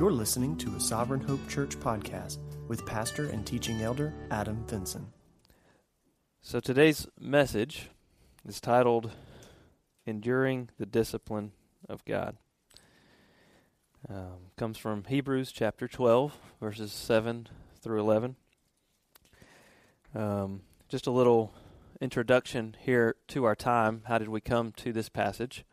[0.00, 5.06] You're listening to a Sovereign Hope Church podcast with pastor and teaching elder Adam Vinson.
[6.40, 7.90] So today's message
[8.48, 9.10] is titled
[10.06, 11.52] Enduring the Discipline
[11.86, 12.38] of God.
[14.08, 17.48] Um, comes from Hebrews chapter 12, verses 7
[17.82, 18.36] through 11.
[20.14, 21.52] Um, just a little
[22.00, 24.04] introduction here to our time.
[24.06, 25.66] How did we come to this passage?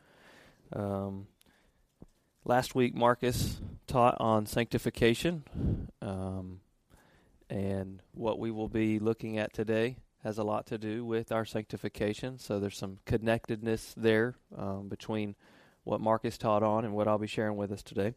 [0.73, 1.27] Um,
[2.47, 5.43] last week, Marcus taught on sanctification,
[6.01, 6.61] um,
[7.49, 11.45] and what we will be looking at today has a lot to do with our
[11.45, 12.39] sanctification.
[12.39, 15.35] So there's some connectedness there um, between
[15.83, 18.13] what Marcus taught on and what I'll be sharing with us today.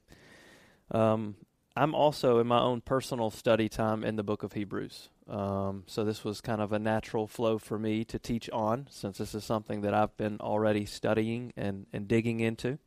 [0.90, 1.36] Um,
[1.76, 5.08] I'm also in my own personal study time in the book of Hebrews.
[5.28, 9.18] Um, so this was kind of a natural flow for me to teach on, since
[9.18, 12.78] this is something that I've been already studying and, and digging into.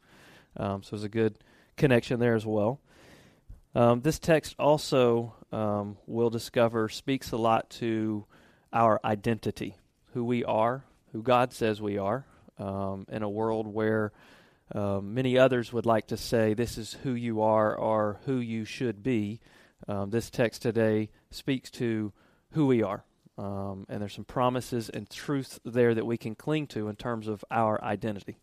[0.57, 1.38] Um, so there's a good
[1.77, 2.80] connection there as well.
[3.75, 8.25] Um, this text also, um, we'll discover, speaks a lot to
[8.72, 9.75] our identity,
[10.13, 12.25] who we are, who God says we are,
[12.59, 14.11] um, in a world where
[14.73, 18.66] uh, many others would like to say this is who you are or who you
[18.66, 19.39] should be.
[19.88, 22.13] Um, this text today speaks to
[22.52, 23.03] who we are.
[23.38, 27.28] Um, and there's some promises and truths there that we can cling to in terms
[27.28, 28.38] of our identity.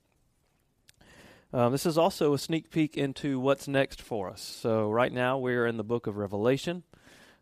[1.52, 4.40] Um, this is also a sneak peek into what's next for us.
[4.40, 6.84] So, right now, we're in the book of Revelation,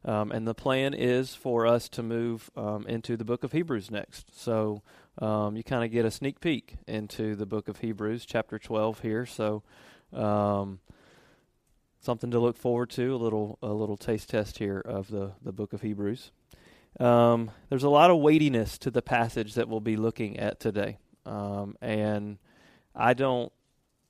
[0.02, 3.90] um, and the plan is for us to move um, into the book of Hebrews
[3.90, 4.40] next.
[4.40, 4.82] So,
[5.18, 9.00] um, you kind of get a sneak peek into the book of Hebrews, chapter 12
[9.00, 9.26] here.
[9.26, 9.62] So,
[10.14, 10.80] um,
[12.00, 15.52] something to look forward to, a little, a little taste test here of the, the
[15.52, 16.30] book of Hebrews.
[16.98, 20.96] Um, there's a lot of weightiness to the passage that we'll be looking at today.
[21.26, 22.38] And
[22.94, 23.52] I don't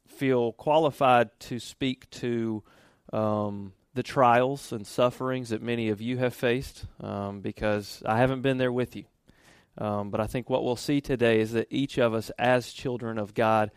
[0.08, 2.62] feel qualified to speak to
[3.12, 8.42] um, the trials and sufferings that many of you have faced um, because I haven't
[8.42, 9.04] been there with you.
[9.76, 13.18] Um, but I think what we'll see today is that each of us, as children
[13.18, 13.70] of God,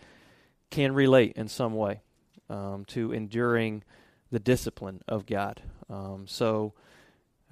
[0.71, 2.01] can relate in some way
[2.49, 3.83] um, to enduring
[4.31, 5.61] the discipline of God.
[5.89, 6.73] Um, so,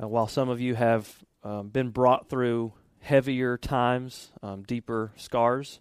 [0.02, 4.32] uh, while some of you have um, been brought through heavier times,
[4.66, 5.80] deeper scars,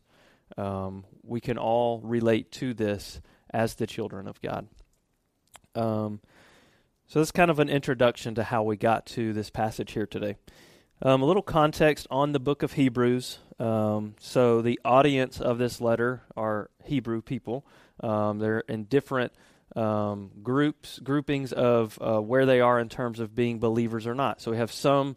[0.57, 4.69] um, we can all relate to this as the children of God.
[5.75, 6.21] Um,
[7.07, 10.07] so, this is kind of an introduction to how we got to this passage here
[10.07, 10.37] today.
[11.01, 13.39] Um, a little context on the book of Hebrews.
[13.59, 17.67] Um, so, the audience of this letter are Hebrew people.
[18.01, 19.33] Um, they're in different
[19.77, 24.41] um, groups, groupings of uh, where they are in terms of being believers or not.
[24.41, 25.17] So, we have some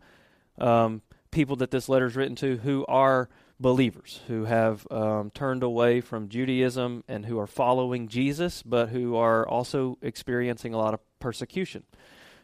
[1.31, 3.29] people that this letter is written to who are
[3.61, 9.16] believers who have um, turned away from Judaism and who are following Jesus, but who
[9.16, 11.83] are also experiencing a lot of persecution.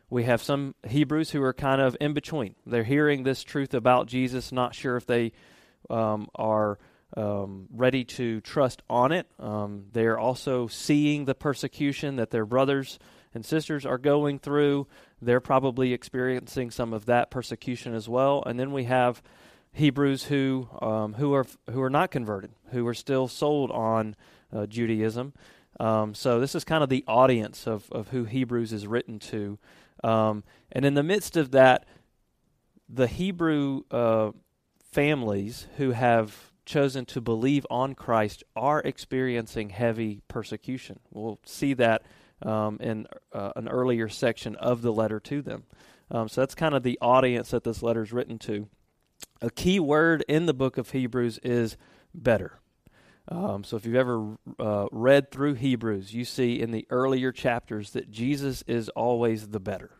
[0.09, 2.55] We have some Hebrews who are kind of in between.
[2.65, 5.33] They're hearing this truth about Jesus, not sure if they
[5.89, 6.77] um, are
[7.15, 9.27] um, ready to trust on it.
[9.39, 12.99] Um, they are also seeing the persecution that their brothers
[13.33, 14.87] and sisters are going through.
[15.21, 18.43] They're probably experiencing some of that persecution as well.
[18.45, 19.21] And then we have
[19.77, 24.15] Hebrews who um, who are who are not converted, who are still sold on
[24.51, 25.33] uh, Judaism.
[25.79, 29.59] Um, so this is kind of the audience of of who Hebrews is written to,
[30.03, 31.85] um, and in the midst of that,
[32.89, 34.31] the Hebrew uh,
[34.91, 40.99] families who have chosen to believe on Christ are experiencing heavy persecution.
[41.11, 42.01] We'll see that
[42.41, 45.63] um, in uh, an earlier section of the letter to them.
[46.09, 48.67] Um, so that's kind of the audience that this letter is written to
[49.41, 51.77] a key word in the book of Hebrews is
[52.13, 52.59] better.
[53.29, 57.91] Um, so if you've ever uh, read through Hebrews, you see in the earlier chapters
[57.91, 59.91] that Jesus is always the better.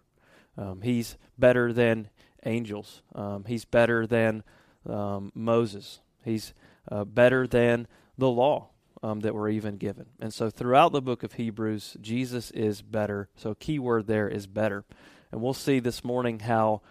[0.57, 2.09] Um, he's better than
[2.45, 3.01] angels.
[3.13, 4.43] Um, he's better than
[4.87, 5.99] um, Moses.
[6.23, 6.53] He's
[6.89, 8.69] uh, better than the law
[9.03, 10.07] um, that we're even given.
[10.19, 13.29] And so throughout the book of Hebrews, Jesus is better.
[13.35, 14.85] So key word there is better.
[15.31, 16.81] And we'll see this morning how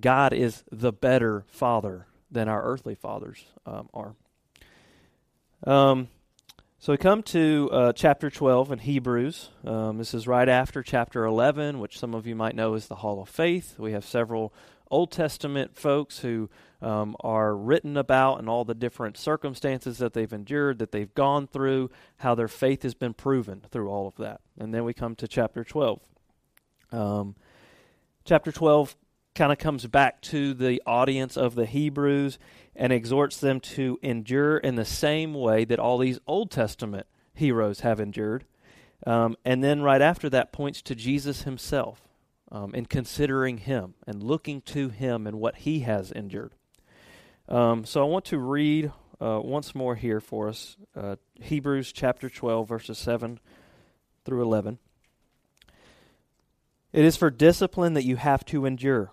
[0.00, 4.14] God is the better father than our earthly fathers um, are.
[5.66, 6.08] Um,
[6.78, 9.48] so we come to uh, chapter 12 in Hebrews.
[9.64, 12.96] Um, this is right after chapter 11, which some of you might know is the
[12.96, 13.78] Hall of Faith.
[13.78, 14.52] We have several
[14.90, 16.50] Old Testament folks who
[16.82, 21.46] um, are written about and all the different circumstances that they've endured, that they've gone
[21.46, 24.40] through, how their faith has been proven through all of that.
[24.58, 26.00] And then we come to chapter 12.
[26.92, 27.34] Um,
[28.24, 28.94] chapter 12
[29.34, 32.38] kind of comes back to the audience of the Hebrews
[32.76, 37.80] and exhorts them to endure in the same way that all these Old Testament heroes
[37.80, 38.44] have endured.
[39.06, 42.00] Um, and then right after that points to Jesus himself
[42.50, 46.52] um, and considering him and looking to him and what he has endured.
[47.48, 52.30] Um, so I want to read uh, once more here for us uh, Hebrews chapter
[52.30, 53.40] 12, verses 7
[54.24, 54.78] through 11.
[56.92, 59.12] It is for discipline that you have to endure.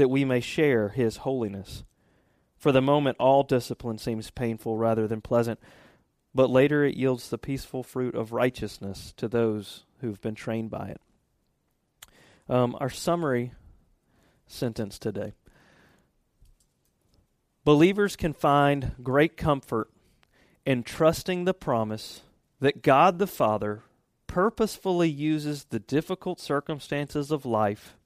[0.00, 1.84] that we may share his holiness.
[2.56, 5.60] For the moment, all discipline seems painful rather than pleasant,
[6.34, 10.88] but later it yields the peaceful fruit of righteousness to those who've been trained by
[10.88, 11.00] it.
[12.48, 13.52] Um, our summary
[14.46, 15.34] sentence today
[17.62, 19.90] Believers can find great comfort
[20.64, 22.22] in trusting the promise
[22.58, 23.82] that God the Father
[24.26, 27.98] purposefully uses the difficult circumstances of life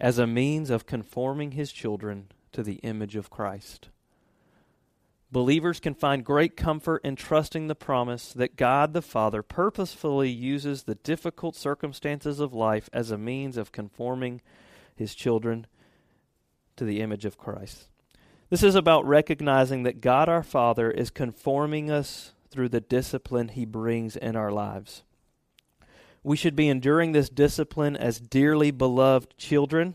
[0.00, 3.88] as a means of conforming his children to the image of Christ.
[5.32, 10.82] Believers can find great comfort in trusting the promise that God the Father purposefully uses
[10.82, 14.40] the difficult circumstances of life as a means of conforming
[14.96, 15.68] his children
[16.76, 17.88] to the image of Christ.
[18.48, 23.64] This is about recognizing that God our Father is conforming us through the discipline he
[23.64, 25.04] brings in our lives.
[26.22, 29.94] We should be enduring this discipline as dearly beloved children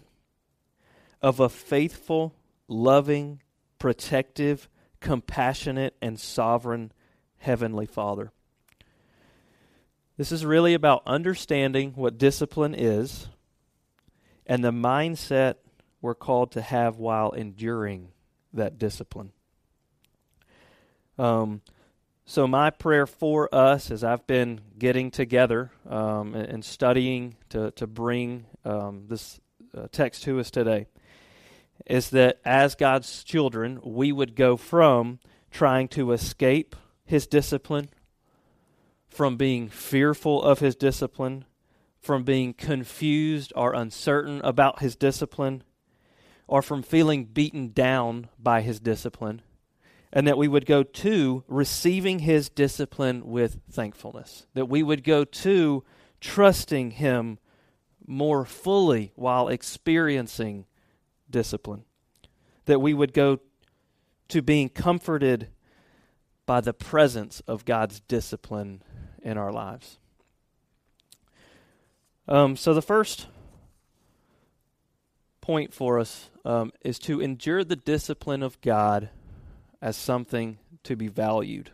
[1.21, 2.33] of a faithful,
[2.67, 3.41] loving,
[3.77, 4.67] protective,
[4.99, 6.91] compassionate, and sovereign
[7.37, 8.31] Heavenly Father.
[10.17, 13.27] This is really about understanding what discipline is
[14.47, 15.55] and the mindset
[16.01, 18.09] we're called to have while enduring
[18.53, 19.31] that discipline.
[21.17, 21.61] Um,
[22.27, 27.69] so, my prayer for us as I've been getting together um, and, and, studying to,
[27.71, 29.39] to bring um, this
[29.77, 30.87] uh, text to us today
[31.85, 35.19] is that as God's children, we would go from
[35.51, 36.75] trying to escape
[37.05, 37.89] His discipline,
[39.07, 41.45] from being fearful of His discipline,
[42.01, 45.61] from being confused or uncertain about His discipline,
[46.47, 49.43] or from feeling beaten down by His discipline
[50.15, 54.47] and that we would go to receiving his discipline with thankfulness.
[54.53, 55.83] That we would go to
[56.21, 57.37] trusting him
[58.07, 60.67] more fully while experiencing
[61.29, 61.83] discipline.
[62.63, 63.39] That we would go
[64.29, 65.49] to being comforted
[66.45, 68.83] by the presence of God's discipline
[69.21, 69.99] in our lives.
[72.27, 73.27] Um, so, the first
[75.41, 79.09] point for us um, is to endure the discipline of God
[79.81, 81.71] as something to be valued.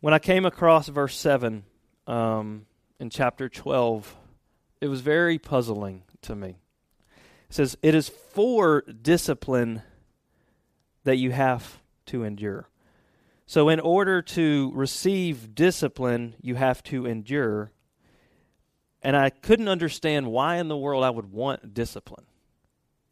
[0.00, 1.64] When I came across verse 7
[2.06, 2.66] um,
[2.98, 4.16] in chapter 12,
[4.80, 6.56] it was very puzzling to me.
[7.48, 9.82] It says, It is for discipline
[11.04, 12.68] that you have to endure.
[13.46, 17.70] So, in order to receive discipline, you have to endure.
[19.02, 22.24] And I couldn't understand why in the world I would want discipline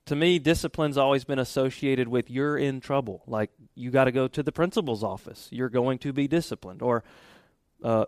[0.06, 3.22] to me, discipline's always been associated with you're in trouble.
[3.26, 5.48] Like you got to go to the principal's office.
[5.50, 6.82] You're going to be disciplined.
[6.82, 7.04] Or
[7.82, 8.06] uh,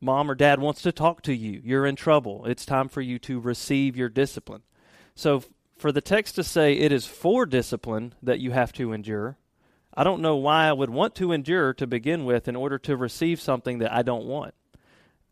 [0.00, 1.60] mom or dad wants to talk to you.
[1.64, 2.44] You're in trouble.
[2.46, 4.62] It's time for you to receive your discipline.
[5.14, 5.42] So
[5.76, 9.36] for the text to say it is for discipline that you have to endure,
[9.94, 12.96] I don't know why I would want to endure to begin with in order to
[12.96, 14.54] receive something that I don't want.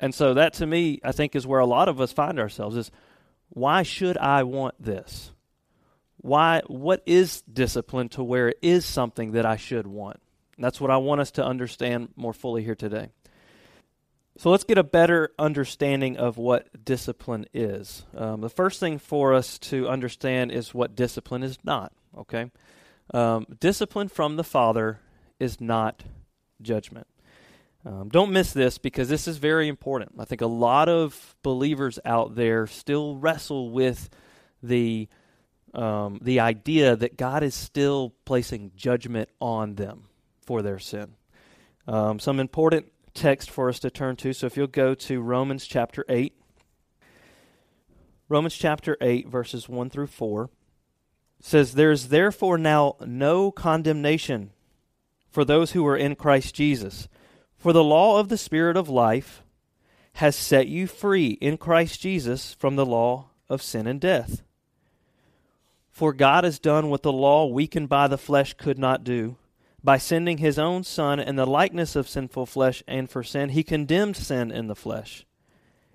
[0.01, 2.77] And so that to me, I think, is where a lot of us find ourselves
[2.77, 2.91] is
[3.51, 5.33] why should I want this?
[6.19, 10.21] Why what is discipline to where it is something that I should want.
[10.57, 13.11] And that's what I want us to understand more fully here today.
[14.39, 18.05] So let's get a better understanding of what discipline is.
[18.17, 21.93] Um, the first thing for us to understand is what discipline is not.
[22.17, 22.51] Okay,
[23.13, 25.01] um, discipline from the Father
[25.41, 26.05] is not
[26.63, 27.07] judgment.
[27.85, 30.13] Um, don't miss this because this is very important.
[30.19, 34.11] I think a lot of believers out there still wrestle with
[34.63, 35.09] the
[35.75, 40.05] um, the idea that God is still placing judgment on them
[40.45, 41.15] for their sin.
[41.87, 44.33] Um, some important text for us to turn to.
[44.33, 46.35] So if you'll go to Romans chapter 8,
[48.29, 50.51] Romans chapter 8, verses 1 through 4
[51.41, 54.51] says, There is therefore now no condemnation
[55.31, 57.09] for those who are in Christ Jesus.
[57.57, 59.43] For the law of the Spirit of life
[60.15, 64.43] has set you free in Christ Jesus from the law of sin and death.
[65.99, 69.37] For God has done what the law, weakened by the flesh, could not do.
[69.83, 73.65] By sending his own Son in the likeness of sinful flesh and for sin, he
[73.65, 75.27] condemned sin in the flesh,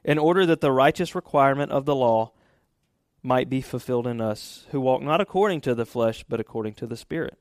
[0.04, 2.34] in order that the righteous requirement of the law
[3.22, 6.86] might be fulfilled in us, who walk not according to the flesh, but according to
[6.86, 7.40] the Spirit.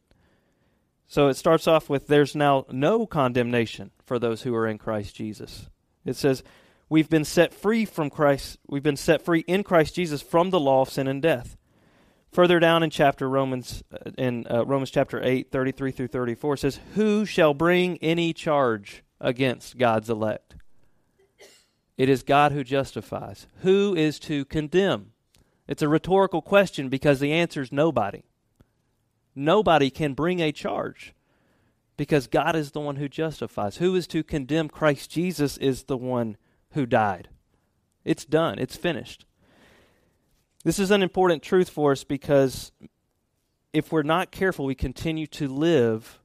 [1.08, 5.16] So it starts off with there's now no condemnation for those who are in Christ
[5.16, 5.68] Jesus.
[6.04, 6.44] It says,
[6.88, 10.60] We've been set free from Christ, we've been set free in Christ Jesus from the
[10.60, 11.56] law of sin and death.
[12.32, 16.80] Further down in chapter Romans uh, in uh, Romans chapter 8 33 through 34 says
[16.94, 20.54] who shall bring any charge against God's elect?
[21.98, 23.46] It is God who justifies.
[23.60, 25.12] Who is to condemn?
[25.68, 28.22] It's a rhetorical question because the answer is nobody.
[29.34, 31.14] Nobody can bring a charge
[31.98, 33.76] because God is the one who justifies.
[33.76, 34.70] Who is to condemn?
[34.70, 36.38] Christ Jesus is the one
[36.70, 37.28] who died.
[38.06, 38.58] It's done.
[38.58, 39.26] It's finished
[40.64, 42.72] this is an important truth for us because
[43.72, 46.20] if we're not careful, we continue to live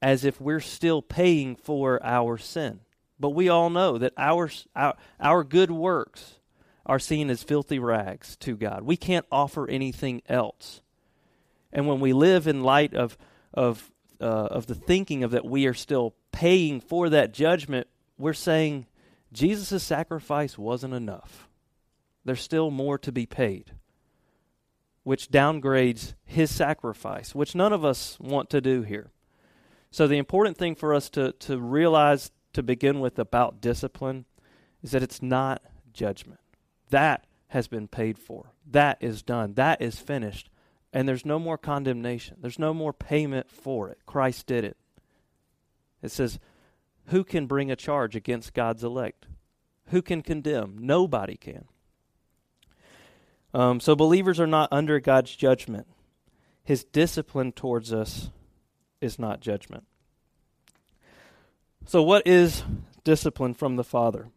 [0.00, 2.80] as if we're still paying for our sin.
[3.20, 6.36] But we all know that our, our, our good works
[6.86, 8.82] are seen as filthy rags to God.
[8.84, 10.80] We can't offer anything else.
[11.72, 13.18] And when we live in light of,
[13.52, 18.32] of, uh, of the thinking of that we are still paying for that judgment, we're
[18.32, 18.86] saying
[19.32, 21.47] Jesus' sacrifice wasn't enough
[22.28, 23.72] there's still more to be paid,
[25.02, 29.10] which downgrades his sacrifice, which none of us want to do here.
[29.90, 34.26] So, the important thing for us to, to realize to begin with about discipline
[34.82, 36.40] is that it's not judgment.
[36.90, 40.50] That has been paid for, that is done, that is finished,
[40.92, 43.98] and there's no more condemnation, there's no more payment for it.
[44.04, 44.76] Christ did it.
[46.02, 46.38] It says,
[47.06, 49.26] Who can bring a charge against God's elect?
[49.86, 50.76] Who can condemn?
[50.78, 51.64] Nobody can.
[53.58, 55.88] Um, so believers are not under God's judgment.
[56.62, 58.30] His discipline towards us
[59.00, 59.84] is not judgment.
[61.84, 62.62] So, what is
[63.02, 64.28] discipline from the Father?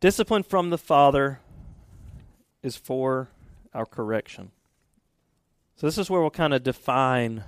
[0.00, 1.38] Discipline from the Father
[2.64, 3.30] is for
[3.72, 4.50] our correction.
[5.76, 7.44] So, this is where we'll kind of define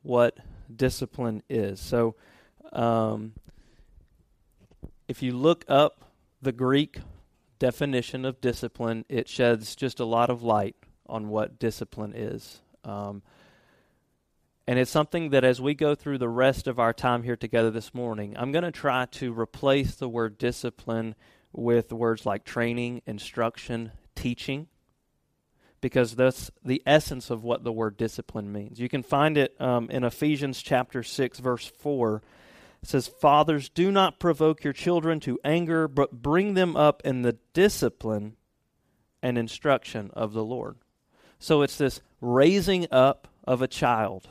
[0.00, 0.38] what
[0.74, 1.78] discipline is.
[1.78, 2.14] So,
[2.72, 3.34] um,
[5.08, 6.10] if you look up
[6.40, 7.00] the Greek
[7.64, 12.60] definition of discipline, it sheds just a lot of light on what discipline is.
[12.84, 13.22] Um,
[14.66, 17.70] and it's something that as we go through the rest of our time here together
[17.70, 21.14] this morning, I'm going to try to replace the word discipline
[21.54, 24.66] with words like training, instruction, teaching,
[25.80, 28.78] because that's the essence of what the word discipline means.
[28.78, 32.20] You can find it um, in Ephesians chapter 6, verse 4
[32.84, 37.22] it says, Fathers, do not provoke your children to anger, but bring them up in
[37.22, 38.36] the discipline
[39.22, 40.76] and instruction of the Lord.
[41.38, 44.28] So it's this raising up of a child,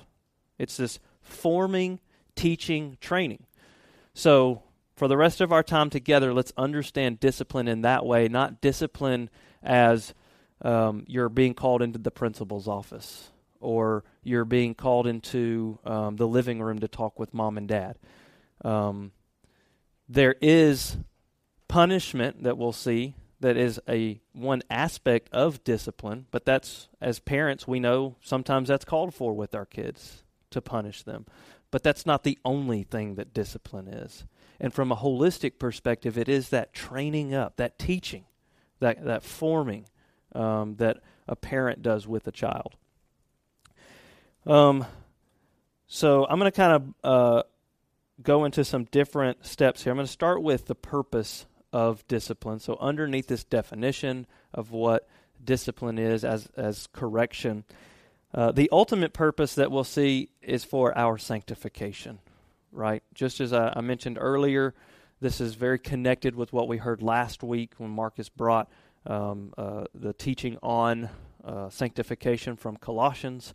[0.59, 1.99] it's this forming,
[2.35, 3.47] teaching, training.
[4.13, 4.61] So
[4.95, 9.31] for the rest of our time together, let's understand discipline in that way, not discipline
[9.63, 10.13] as
[10.61, 16.27] um, you're being called into the principal's office or you're being called into um, the
[16.27, 17.97] living room to talk with mom and dad.
[18.63, 19.11] Um,
[20.07, 20.97] there is
[21.67, 27.67] punishment that we'll see that is a one aspect of discipline, but that's as parents
[27.67, 31.25] we know sometimes that's called for with our kids to punish them.
[31.69, 34.25] But that's not the only thing that discipline is.
[34.59, 38.25] And from a holistic perspective, it is that training up, that teaching,
[38.79, 39.87] that that forming
[40.33, 42.75] um, that a parent does with a child.
[44.45, 44.85] Um,
[45.87, 47.43] so I'm going to kind of uh,
[48.23, 49.91] go into some different steps here.
[49.91, 52.59] I'm going to start with the purpose of discipline.
[52.59, 55.07] So, underneath this definition of what
[55.43, 57.63] discipline is as, as correction,
[58.33, 62.19] uh, the ultimate purpose that we'll see is for our sanctification,
[62.71, 63.03] right?
[63.13, 64.73] Just as I, I mentioned earlier,
[65.19, 68.69] this is very connected with what we heard last week when Marcus brought
[69.05, 71.09] um, uh, the teaching on
[71.43, 73.53] uh, sanctification from Colossians.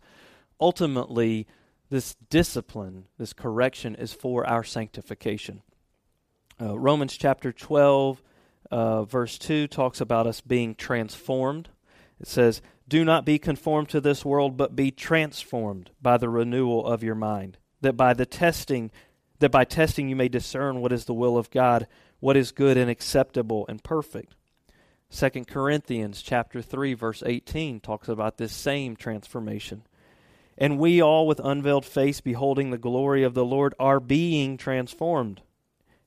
[0.60, 1.46] Ultimately,
[1.90, 5.62] this discipline, this correction, is for our sanctification.
[6.60, 8.22] Uh, Romans chapter 12,
[8.70, 11.68] uh, verse 2 talks about us being transformed.
[12.20, 16.86] It says, Do not be conformed to this world, but be transformed by the renewal
[16.86, 18.90] of your mind, that by the testing,
[19.38, 21.86] that by testing you may discern what is the will of God,
[22.20, 24.34] what is good and acceptable and perfect.
[25.10, 29.84] 2 Corinthians chapter 3 verse 18 talks about this same transformation.
[30.60, 35.40] And we all, with unveiled face, beholding the glory of the Lord, are being transformed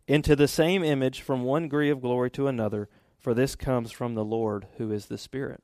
[0.07, 4.13] into the same image from one degree of glory to another, for this comes from
[4.13, 5.63] the Lord who is the Spirit.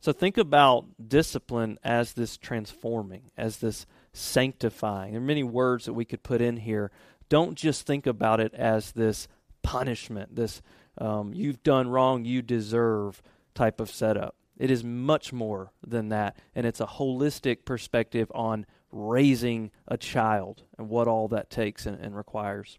[0.00, 5.12] So think about discipline as this transforming, as this sanctifying.
[5.12, 6.92] There are many words that we could put in here.
[7.28, 9.26] Don't just think about it as this
[9.62, 10.62] punishment, this
[10.98, 13.20] um, you've done wrong, you deserve
[13.54, 14.36] type of setup.
[14.58, 20.64] It is much more than that, and it's a holistic perspective on raising a child
[20.76, 22.78] and what all that takes and, and requires.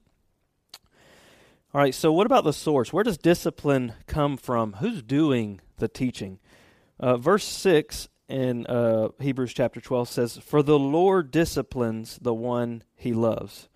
[1.74, 2.92] All right, so what about the source?
[2.92, 4.74] Where does discipline come from?
[4.74, 6.40] Who's doing the teaching?
[7.00, 12.84] Uh, verse 6 in uh, Hebrews chapter 12 says, For the Lord disciplines the one
[12.96, 13.70] he loves.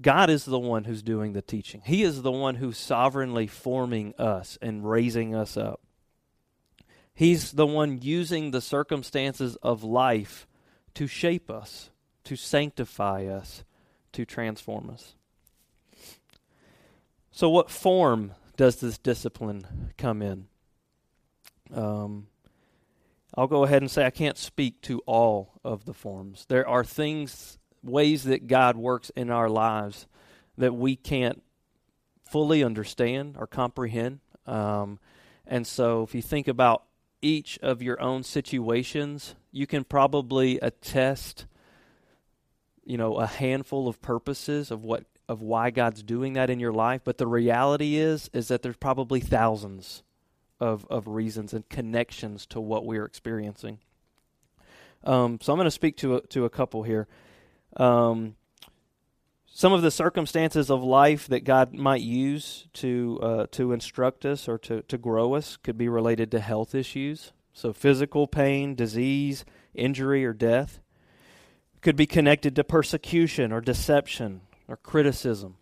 [0.00, 1.82] God is the one who's doing the teaching.
[1.84, 5.80] He is the one who's sovereignly forming us and raising us up.
[7.20, 10.46] He's the one using the circumstances of life
[10.94, 11.90] to shape us,
[12.24, 13.62] to sanctify us,
[14.12, 15.16] to transform us.
[17.30, 20.46] So, what form does this discipline come in?
[21.74, 22.28] Um,
[23.34, 26.46] I'll go ahead and say I can't speak to all of the forms.
[26.48, 30.06] There are things, ways that God works in our lives
[30.56, 31.42] that we can't
[32.24, 34.20] fully understand or comprehend.
[34.46, 34.98] Um,
[35.46, 36.84] and so, if you think about
[37.22, 41.46] each of your own situations, you can probably attest,
[42.84, 46.72] you know, a handful of purposes of what of why God's doing that in your
[46.72, 50.02] life, but the reality is is that there's probably thousands
[50.58, 53.78] of of reasons and connections to what we're experiencing.
[55.04, 57.08] Um, so I'm going to speak to a, to a couple here.
[57.76, 58.34] Um,
[59.52, 64.48] some of the circumstances of life that God might use to uh, to instruct us
[64.48, 67.32] or to to grow us could be related to health issues.
[67.52, 70.80] So physical pain, disease, injury, or death
[71.80, 75.56] could be connected to persecution or deception, or criticism.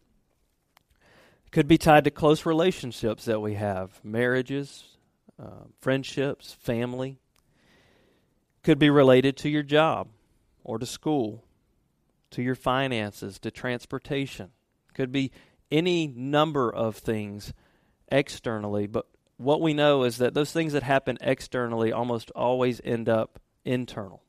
[1.50, 4.99] Could be tied to close relationships that we have marriages,
[5.42, 7.18] uh, friendships, family.
[8.62, 10.09] Could be related to your job
[10.62, 11.44] or to school,
[12.30, 14.50] to your finances, to transportation.
[14.94, 15.30] Could be
[15.70, 17.52] any number of things
[18.10, 23.08] externally, but what we know is that those things that happen externally almost always end
[23.08, 24.22] up internal.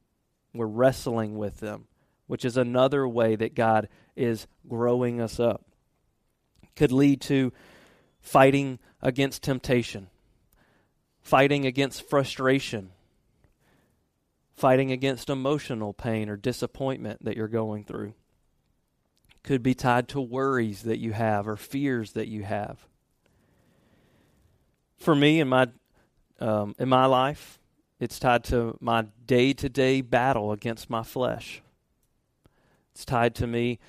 [0.54, 1.88] We're wrestling with them
[2.30, 5.66] which is another way that God is growing us up.
[6.76, 7.52] Could lead to
[8.22, 10.10] fighting against temptation,
[11.24, 12.92] fighting against frustration,
[14.60, 18.14] fighting against emotional pain or disappointment that you're going through.
[19.42, 22.78] Could be tied to worries that you have or fears that you have.
[24.98, 25.70] For me, in my
[26.42, 27.58] um, in my life,
[28.02, 31.62] it's tied to my day to day battle against my flesh.
[32.92, 33.80] It's tied to me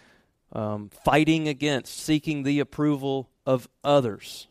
[0.53, 4.47] um, fighting against, seeking the approval of others,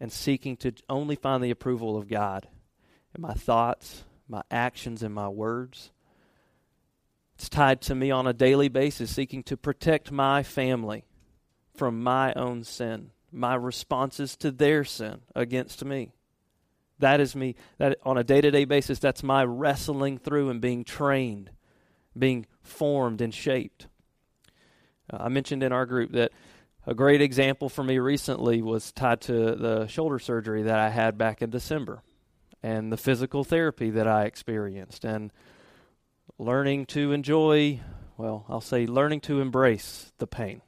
[0.00, 2.48] and seeking to only find the approval of God
[3.14, 5.92] in my thoughts, my actions, and my words.
[7.36, 11.04] It's tied to me on a daily basis, seeking to protect my family
[11.74, 16.12] from my own sin, my responses to their sin against me.
[16.98, 17.54] That is me.
[17.78, 21.50] That on a day-to-day basis, that's my wrestling through and being trained
[22.18, 23.86] being formed and shaped.
[25.12, 26.32] Uh, I mentioned in our group that
[26.86, 31.16] a great example for me recently was tied to the shoulder surgery that I had
[31.16, 32.02] back in December
[32.62, 35.32] and the physical therapy that I experienced and
[36.38, 37.80] learning to enjoy,
[38.16, 40.62] well, I'll say learning to embrace the pain.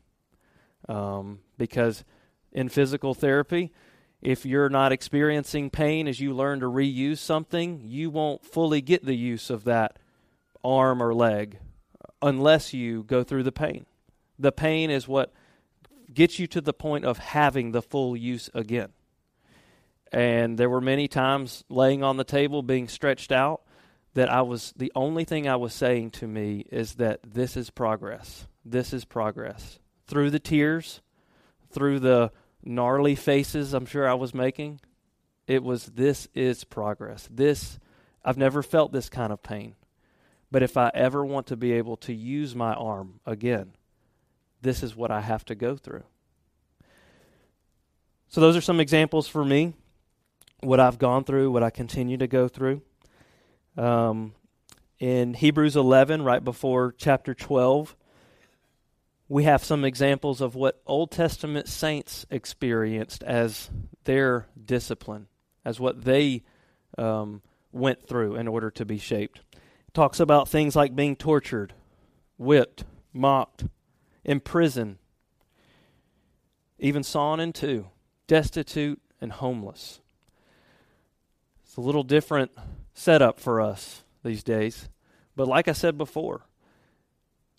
[0.88, 2.04] Um, because
[2.52, 3.72] in physical therapy,
[4.20, 9.04] if you're not experiencing pain as you learn to reuse something, you won't fully get
[9.04, 9.98] the use of that
[10.64, 11.58] arm or leg
[12.22, 13.86] unless you go through the pain.
[14.38, 15.32] The pain is what
[16.12, 18.92] gets you to the point of having the full use again.
[20.14, 23.62] And there were many times laying on the table, being stretched out,
[24.14, 27.70] that I was the only thing I was saying to me is that this is
[27.70, 28.46] progress.
[28.64, 29.80] This is progress.
[30.06, 31.02] Through the tears,
[31.72, 32.30] through the
[32.62, 34.80] gnarly faces I'm sure I was making,
[35.48, 37.28] it was this is progress.
[37.28, 37.80] This
[38.24, 39.74] I've never felt this kind of pain.
[40.48, 43.72] But if I ever want to be able to use my arm again,
[44.62, 46.04] this is what I have to go through.
[48.28, 49.74] So, those are some examples for me,
[50.64, 52.82] what I've gone through, what I continue to go through.
[53.76, 54.34] Um,
[54.98, 57.96] in Hebrews 11, right before chapter 12,
[59.28, 63.70] we have some examples of what Old Testament saints experienced as
[64.04, 65.28] their discipline,
[65.64, 66.42] as what they
[66.96, 69.40] um, went through in order to be shaped
[69.94, 71.72] talks about things like being tortured,
[72.36, 73.64] whipped, mocked,
[74.24, 74.98] imprisoned,
[76.78, 77.86] even sawn in two,
[78.26, 80.00] destitute and homeless.
[81.74, 82.52] It's a little different
[82.92, 84.88] setup for us these days.
[85.34, 86.42] But like I said before,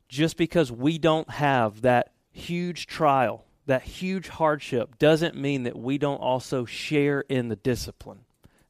[0.08, 5.98] just because we don't have that huge trial, that huge hardship, doesn't mean that we
[5.98, 8.20] don't also share in the discipline.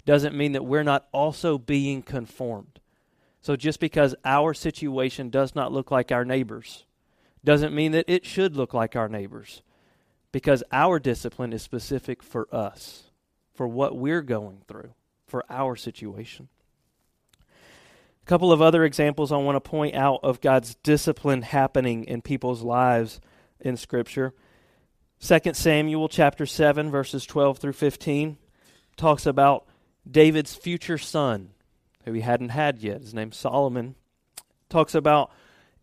[0.04, 2.80] Doesn't mean that we're not also being conformed.
[3.40, 6.86] So just because our situation does not look like our neighbors,
[7.44, 9.62] doesn't mean that it should look like our neighbors.
[10.32, 13.12] Because our discipline is specific for us,
[13.54, 14.96] for what we're going through,
[15.28, 16.50] for our situation.
[17.42, 22.22] A couple of other examples I want to point out of God's discipline happening in
[22.22, 23.22] people's lives
[23.60, 24.34] in Scripture.
[25.20, 28.38] 2 Samuel chapter 7, verses 12 through 15,
[28.98, 29.68] talks about
[30.10, 31.52] David's future son,
[32.04, 33.02] who he hadn't had yet.
[33.02, 33.96] His name's Solomon.
[34.70, 35.32] Talks about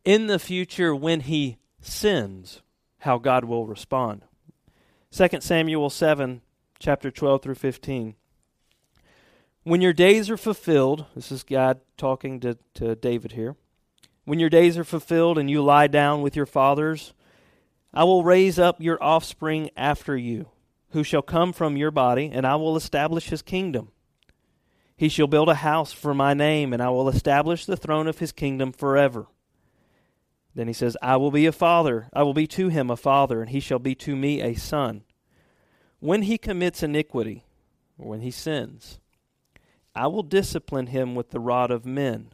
[0.05, 2.63] in the future when he sins,
[2.99, 4.25] how God will respond.
[5.13, 6.41] 2 Samuel 7,
[6.79, 8.15] chapter 12 through 15.
[9.65, 13.55] When your days are fulfilled, this is God talking to, to David here.
[14.25, 17.15] When your days are fulfilled and you lie down with your fathers,
[17.95, 20.49] I will raise up your offspring after you,
[20.91, 23.93] who shall come from your body, and I will establish his kingdom.
[24.97, 28.19] He shall build a house for my name, and I will establish the throne of
[28.19, 29.27] his kingdom forever.
[30.57, 33.41] Then he says, I will be a father, I will be to him a father,
[33.41, 35.05] and he shall be to me a son.
[36.01, 37.45] When he commits iniquity,
[37.97, 38.99] or when he sins,
[39.95, 42.31] I will discipline him with the rod of men,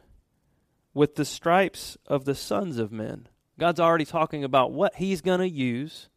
[0.93, 3.27] with the stripes of the sons of men.
[3.57, 6.07] God's already talking about what he's going to use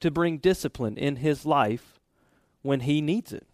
[0.00, 1.98] to bring discipline in his life
[2.62, 3.46] when he needs it.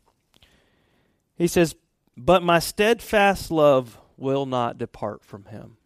[1.37, 1.77] He says,
[2.17, 5.77] But my steadfast love will not depart from him.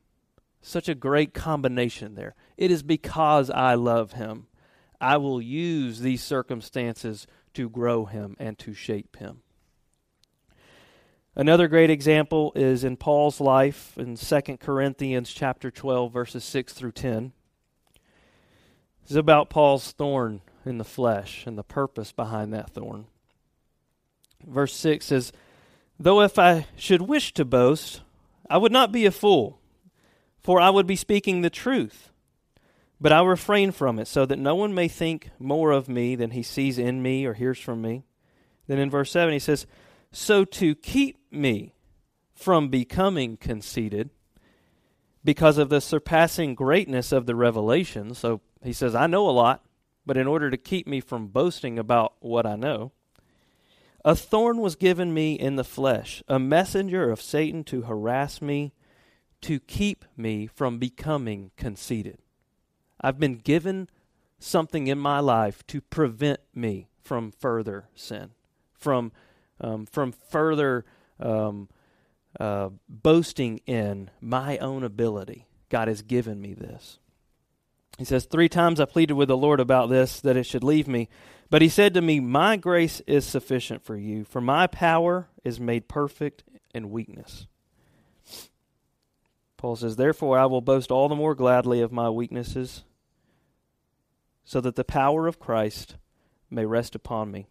[0.62, 2.34] Such a great combination there.
[2.56, 4.46] It is because I love him.
[5.00, 9.42] I will use these circumstances to grow him and to shape him.
[11.38, 16.92] Another great example is in Paul's life in 2 Corinthians chapter 12 verses 6 through
[16.92, 17.32] 10.
[19.02, 23.04] This is about Paul's thorn in the flesh and the purpose behind that thorn.
[24.46, 25.30] Verse 6 says,
[26.00, 28.00] Though if I should wish to boast,
[28.48, 29.60] I would not be a fool,
[30.42, 32.12] for I would be speaking the truth.
[32.98, 36.30] But I refrain from it, so that no one may think more of me than
[36.30, 38.04] he sees in me or hears from me.
[38.68, 39.66] Then in verse 7 he says,
[40.18, 41.74] So to keep me
[42.34, 44.08] from becoming conceited
[45.22, 48.14] because of the surpassing greatness of the revelation.
[48.14, 49.66] So he says, I know a lot,
[50.06, 52.92] but in order to keep me from boasting about what I know,
[54.06, 58.72] a thorn was given me in the flesh, a messenger of Satan to harass me,
[59.42, 62.16] to keep me from becoming conceited.
[63.02, 63.90] I've been given
[64.38, 68.30] something in my life to prevent me from further sin,
[68.72, 69.12] from
[69.60, 70.84] um, from further
[71.20, 71.68] um,
[72.38, 75.46] uh, boasting in my own ability.
[75.68, 76.98] God has given me this.
[77.98, 80.86] He says, Three times I pleaded with the Lord about this, that it should leave
[80.86, 81.08] me.
[81.48, 85.58] But he said to me, My grace is sufficient for you, for my power is
[85.58, 87.46] made perfect in weakness.
[89.56, 92.84] Paul says, Therefore I will boast all the more gladly of my weaknesses,
[94.44, 95.96] so that the power of Christ
[96.50, 97.46] may rest upon me.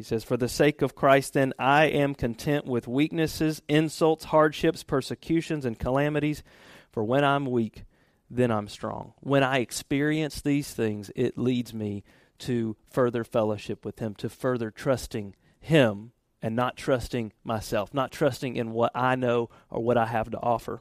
[0.00, 4.82] He says, For the sake of Christ, then, I am content with weaknesses, insults, hardships,
[4.82, 6.42] persecutions, and calamities.
[6.90, 7.84] For when I'm weak,
[8.30, 9.12] then I'm strong.
[9.20, 12.02] When I experience these things, it leads me
[12.38, 18.56] to further fellowship with Him, to further trusting Him and not trusting myself, not trusting
[18.56, 20.80] in what I know or what I have to offer.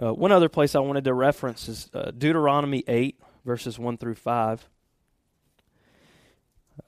[0.00, 4.14] Uh, one other place I wanted to reference is uh, Deuteronomy 8, verses 1 through
[4.14, 4.68] 5.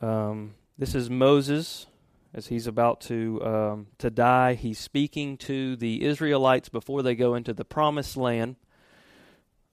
[0.00, 1.87] Um, this is Moses
[2.35, 4.55] as he's about to um, to die.
[4.55, 8.57] He's speaking to the Israelites before they go into the Promised Land,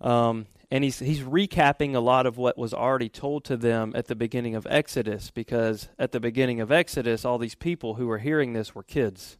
[0.01, 4.07] um, and he's he's recapping a lot of what was already told to them at
[4.07, 5.31] the beginning of Exodus.
[5.31, 9.37] Because at the beginning of Exodus, all these people who were hearing this were kids.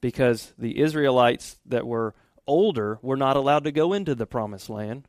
[0.00, 2.14] Because the Israelites that were
[2.46, 5.06] older were not allowed to go into the Promised Land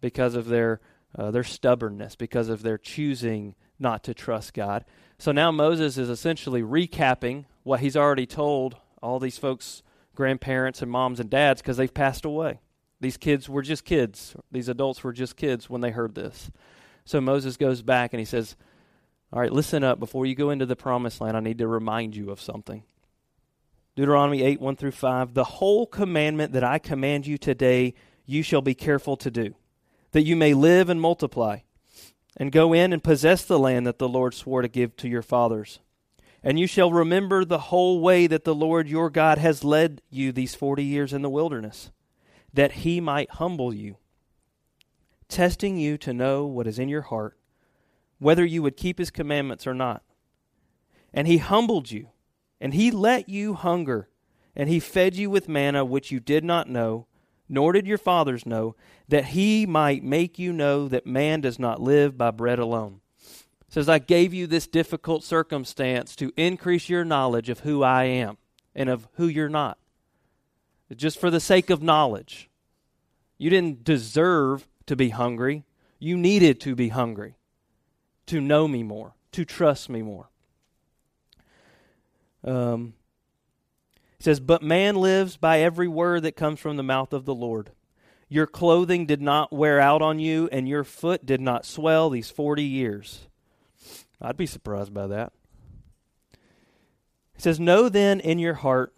[0.00, 0.80] because of their
[1.16, 4.84] uh, their stubbornness, because of their choosing not to trust God.
[5.18, 9.82] So now Moses is essentially recapping what he's already told all these folks,
[10.14, 12.60] grandparents and moms and dads, because they've passed away.
[13.00, 14.34] These kids were just kids.
[14.50, 16.50] These adults were just kids when they heard this.
[17.04, 18.56] So Moses goes back and he says,
[19.32, 19.98] All right, listen up.
[20.00, 22.82] Before you go into the promised land, I need to remind you of something.
[23.94, 25.34] Deuteronomy 8, 1 through 5.
[25.34, 27.94] The whole commandment that I command you today,
[28.26, 29.54] you shall be careful to do
[30.14, 31.58] that you may live and multiply,
[32.36, 35.22] and go in and possess the land that the Lord swore to give to your
[35.22, 35.80] fathers.
[36.40, 40.30] And you shall remember the whole way that the Lord your God has led you
[40.30, 41.90] these forty years in the wilderness,
[42.52, 43.96] that he might humble you,
[45.26, 47.36] testing you to know what is in your heart,
[48.20, 50.04] whether you would keep his commandments or not.
[51.12, 52.10] And he humbled you,
[52.60, 54.08] and he let you hunger,
[54.54, 57.08] and he fed you with manna which you did not know
[57.48, 58.74] nor did your fathers know,
[59.08, 63.00] that he might make you know that man does not live by bread alone.
[63.20, 68.04] It says, I gave you this difficult circumstance to increase your knowledge of who I
[68.04, 68.38] am
[68.74, 69.78] and of who you're not.
[70.94, 72.48] Just for the sake of knowledge.
[73.36, 75.64] You didn't deserve to be hungry.
[75.98, 77.36] You needed to be hungry
[78.26, 80.28] to know me more, to trust me more.
[82.42, 82.94] Um,
[84.18, 87.70] says, But man lives by every word that comes from the mouth of the Lord.
[88.28, 92.30] Your clothing did not wear out on you, and your foot did not swell these
[92.30, 93.28] 40 years.
[94.20, 95.32] I'd be surprised by that.
[97.34, 98.94] He says, Know then in your heart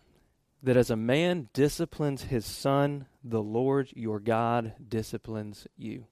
[0.62, 6.06] that as a man disciplines his son, the Lord your God disciplines you.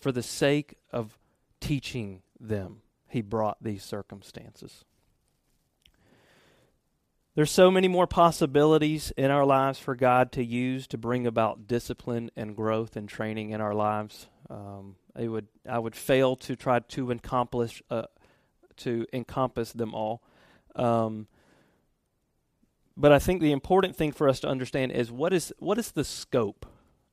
[0.00, 1.18] For the sake of
[1.60, 4.84] teaching them, he brought these circumstances.
[7.34, 11.66] There's so many more possibilities in our lives for God to use to bring about
[11.66, 14.28] discipline and growth and training in our lives.
[14.48, 18.04] Um, I would I would fail to try to accomplish uh,
[18.78, 20.22] to encompass them all.
[20.76, 21.26] Um,
[22.96, 25.90] but I think the important thing for us to understand is what is what is
[25.90, 26.66] the scope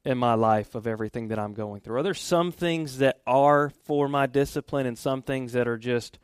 [0.05, 1.97] in my life of everything that I'm going through.
[1.97, 6.19] Are there some things that are for my discipline and some things that are just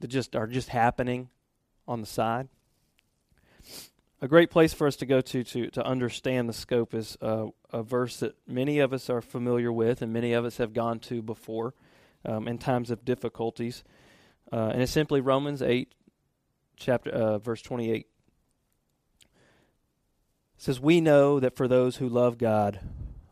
[0.00, 1.28] that just are just happening
[1.86, 2.48] on the side?
[4.22, 7.46] A great place for us to go to to, to understand the scope is uh,
[7.72, 11.00] a verse that many of us are familiar with and many of us have gone
[11.00, 11.74] to before
[12.24, 13.82] um, in times of difficulties.
[14.52, 15.92] Uh, and it's simply Romans 8,
[16.76, 17.96] chapter uh, verse 28.
[17.96, 18.06] It
[20.56, 22.78] says, We know that for those who love God,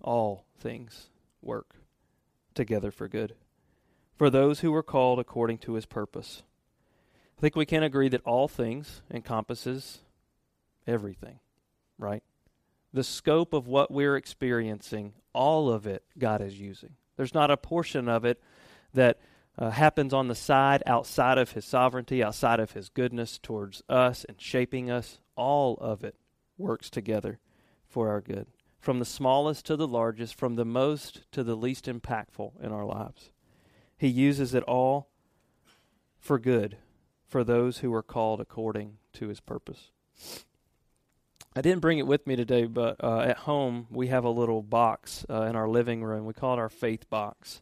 [0.02, 1.08] all things
[1.40, 1.76] work
[2.52, 3.36] together for good.
[4.16, 6.42] For those who are called according to his purpose.
[7.38, 10.00] I think we can agree that all things encompasses
[10.90, 11.38] everything,
[11.98, 12.22] right?
[12.92, 16.96] The scope of what we're experiencing, all of it, God is using.
[17.16, 18.42] There's not a portion of it
[18.92, 19.20] that
[19.56, 24.24] uh, happens on the side outside of His sovereignty, outside of His goodness towards us
[24.28, 25.20] and shaping us.
[25.36, 26.16] All of it
[26.58, 27.38] works together
[27.86, 28.46] for our good.
[28.78, 32.84] From the smallest to the largest, from the most to the least impactful in our
[32.84, 33.30] lives.
[33.96, 35.10] He uses it all
[36.18, 36.78] for good
[37.28, 39.90] for those who are called according to His purpose.
[41.56, 44.62] I didn't bring it with me today, but uh, at home we have a little
[44.62, 46.24] box uh, in our living room.
[46.24, 47.60] We call it our faith box.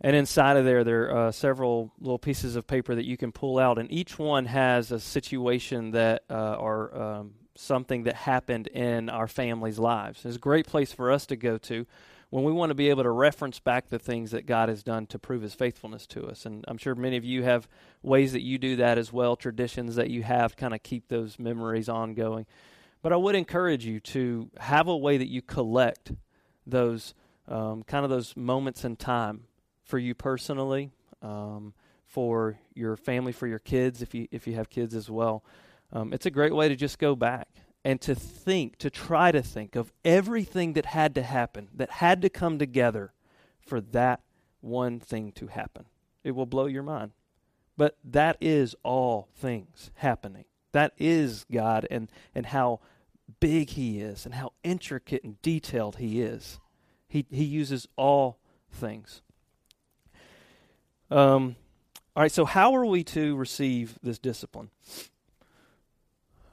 [0.00, 3.30] And inside of there, there are uh, several little pieces of paper that you can
[3.30, 8.66] pull out, and each one has a situation that uh, or um, something that happened
[8.66, 10.24] in our family's lives.
[10.24, 11.86] It's a great place for us to go to
[12.30, 15.06] when we want to be able to reference back the things that God has done
[15.06, 16.44] to prove His faithfulness to us.
[16.44, 17.68] And I'm sure many of you have
[18.02, 21.38] ways that you do that as well, traditions that you have kind of keep those
[21.38, 22.46] memories ongoing.
[23.06, 26.10] But I would encourage you to have a way that you collect
[26.66, 27.14] those
[27.46, 29.44] um, kind of those moments in time
[29.84, 30.90] for you personally,
[31.22, 31.72] um,
[32.04, 35.44] for your family, for your kids, if you if you have kids as well.
[35.92, 37.46] Um, it's a great way to just go back
[37.84, 42.20] and to think, to try to think of everything that had to happen, that had
[42.22, 43.12] to come together
[43.60, 44.22] for that
[44.60, 45.84] one thing to happen.
[46.24, 47.12] It will blow your mind.
[47.76, 50.46] But that is all things happening.
[50.72, 52.80] That is God and, and how
[53.40, 56.58] big he is and how intricate and detailed he is.
[57.08, 58.38] He, he uses all
[58.70, 59.22] things.
[61.10, 61.56] Um,
[62.14, 64.70] all right, so how are we to receive this discipline?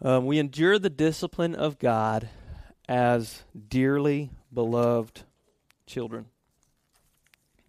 [0.02, 2.30] Um, we endure the discipline of God
[2.88, 5.22] as dearly beloved
[5.86, 6.26] children.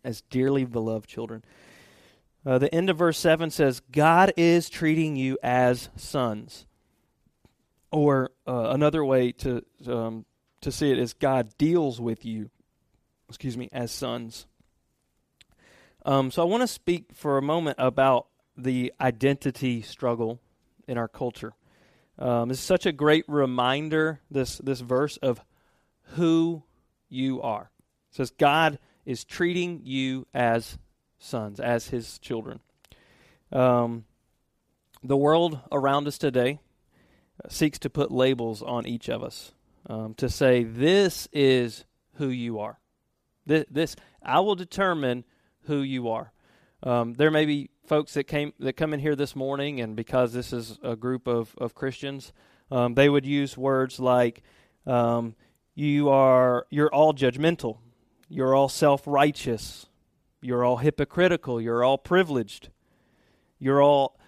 [0.03, 1.45] As dearly beloved children.
[2.45, 6.67] Uh, the end of verse 7 says, God is treating you as sons.
[7.95, 10.25] Or uh, another way to um,
[10.63, 12.51] to see it is God deals with you,
[13.29, 14.47] excuse me, as sons.
[16.05, 18.27] Um, so I want to speak for a moment about
[18.57, 20.41] the identity struggle
[20.89, 21.53] in our culture.
[22.19, 25.41] Um, it's such a great reminder this this verse of
[26.17, 26.65] who
[27.09, 27.71] you are.
[28.11, 30.79] It says God is treating you as
[31.21, 32.59] sons, as His children.
[33.53, 34.05] Um,
[35.05, 36.59] the world around us today
[37.49, 39.53] seeks to put labels on each of us
[39.87, 42.79] um, to say, this is who you are.
[43.47, 45.25] This, this I will determine
[45.65, 46.33] who you are.
[46.83, 50.33] Um, there may be folks that came that come in here this morning, and because
[50.33, 52.33] this is a group of of Christians,
[52.71, 54.43] um, they would use words like,
[54.87, 55.35] um,
[55.75, 57.79] "You are you're all judgmental,
[58.29, 59.87] you're all self righteous,
[60.41, 62.71] you're all hypocritical, you're all privileged,
[63.59, 64.19] you're all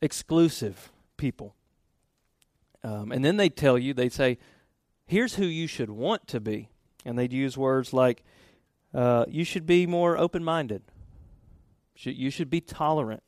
[0.00, 1.54] exclusive people."
[2.82, 4.38] Um, and then they tell you, they say,
[5.06, 6.68] "Here's who you should want to be,"
[7.04, 8.22] and they'd use words like,
[8.94, 10.82] uh, "You should be more open minded."
[11.98, 13.22] You should be tolerant.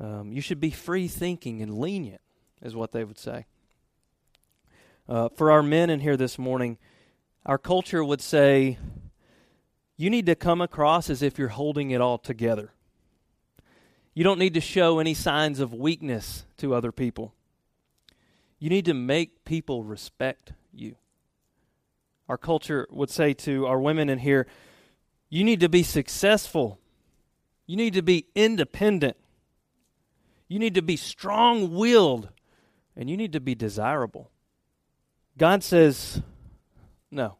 [0.00, 2.20] Um, you should be free thinking and lenient,
[2.60, 3.46] is what they would say.
[5.08, 6.78] Uh, for our men in here this morning,
[7.46, 8.78] our culture would say,
[9.96, 12.72] you need to come across as if you're holding it all together.
[14.14, 17.34] You don't need to show any signs of weakness to other people.
[18.62, 20.96] You need to make people respect you.
[22.28, 24.46] Our culture would say to our women in here,
[25.28, 26.78] you need to be successful
[27.66, 29.16] you need to be independent.
[30.48, 32.28] You need to be strong willed.
[32.94, 34.30] And you need to be desirable.
[35.38, 36.20] God says,
[37.10, 37.38] No,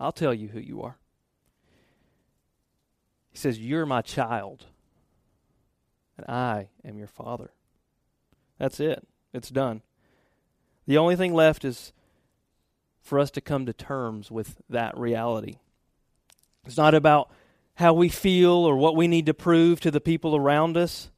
[0.00, 0.98] I'll tell you who you are.
[3.30, 4.66] He says, You're my child,
[6.18, 7.52] and I am your father.
[8.58, 9.06] That's it.
[9.32, 9.82] It's done.
[10.86, 11.92] The only thing left is
[13.00, 15.56] for us to come to terms with that reality.
[16.64, 17.30] It's not about
[17.74, 21.10] how we feel or what we need to prove to the people around us.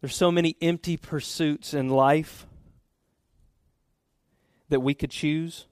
[0.00, 2.46] There's so many empty pursuits in life
[4.68, 5.66] that we could choose.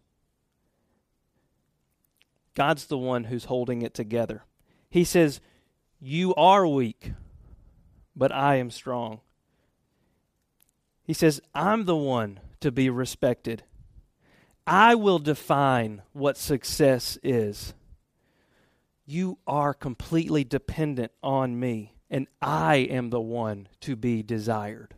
[2.55, 4.45] God's the one who's holding it together.
[4.91, 5.41] He says,
[6.01, 7.13] You are weak,
[8.15, 9.21] but I am strong.
[11.05, 13.63] He says, I'm the one to be respected.
[14.67, 17.75] I will define what success is.
[19.07, 24.95] You are completely dependent on me, and I am the one to be desired.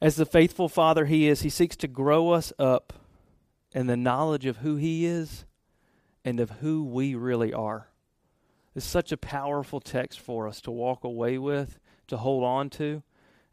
[0.00, 2.92] As the faithful Father He is, He seeks to grow us up
[3.72, 5.44] in the knowledge of who He is
[6.24, 7.88] and of who we really are.
[8.74, 13.02] It's such a powerful text for us to walk away with, to hold on to,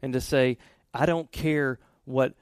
[0.00, 0.58] and to say,
[0.92, 2.34] I don't care what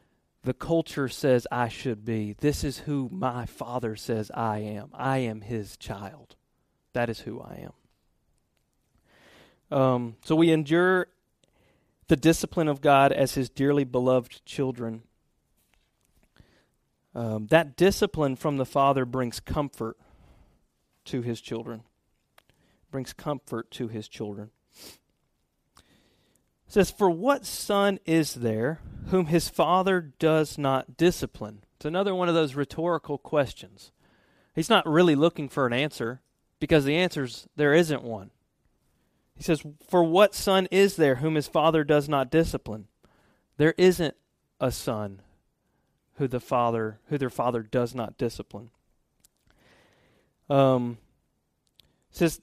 [0.42, 2.34] the culture says I should be.
[2.38, 4.90] This is who my father says I am.
[4.94, 6.36] I am his child.
[6.92, 7.68] That is who I
[9.70, 9.78] am.
[9.78, 11.08] Um, so we endure
[12.06, 15.02] the discipline of God as his dearly beloved children.
[17.14, 19.96] Um, that discipline from the Father brings comfort
[21.06, 21.82] to his children.
[22.92, 24.50] Brings comfort to his children.
[26.66, 31.62] It says, For what son is there whom his father does not discipline?
[31.76, 33.92] It's another one of those rhetorical questions.
[34.54, 36.22] He's not really looking for an answer
[36.58, 38.30] because the answer's there isn't one.
[39.34, 42.86] He says, For what son is there whom his father does not discipline?
[43.58, 44.16] There isn't
[44.60, 45.20] a son
[46.14, 48.70] who the father who their father does not discipline.
[50.48, 50.98] Um
[52.10, 52.40] says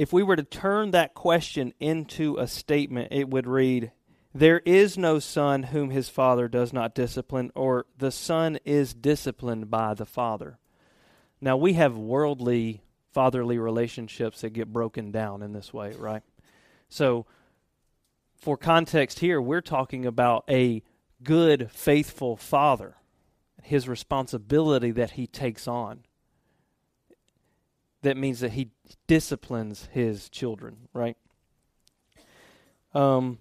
[0.00, 3.92] if we were to turn that question into a statement, it would read,
[4.32, 9.70] There is no son whom his father does not discipline, or the son is disciplined
[9.70, 10.58] by the father.
[11.38, 12.82] Now, we have worldly
[13.12, 16.22] fatherly relationships that get broken down in this way, right?
[16.88, 17.26] So,
[18.38, 20.82] for context here, we're talking about a
[21.22, 22.96] good, faithful father,
[23.62, 26.04] his responsibility that he takes on
[28.02, 28.70] that means that he
[29.06, 31.16] disciplines his children, right?
[32.94, 33.38] Um,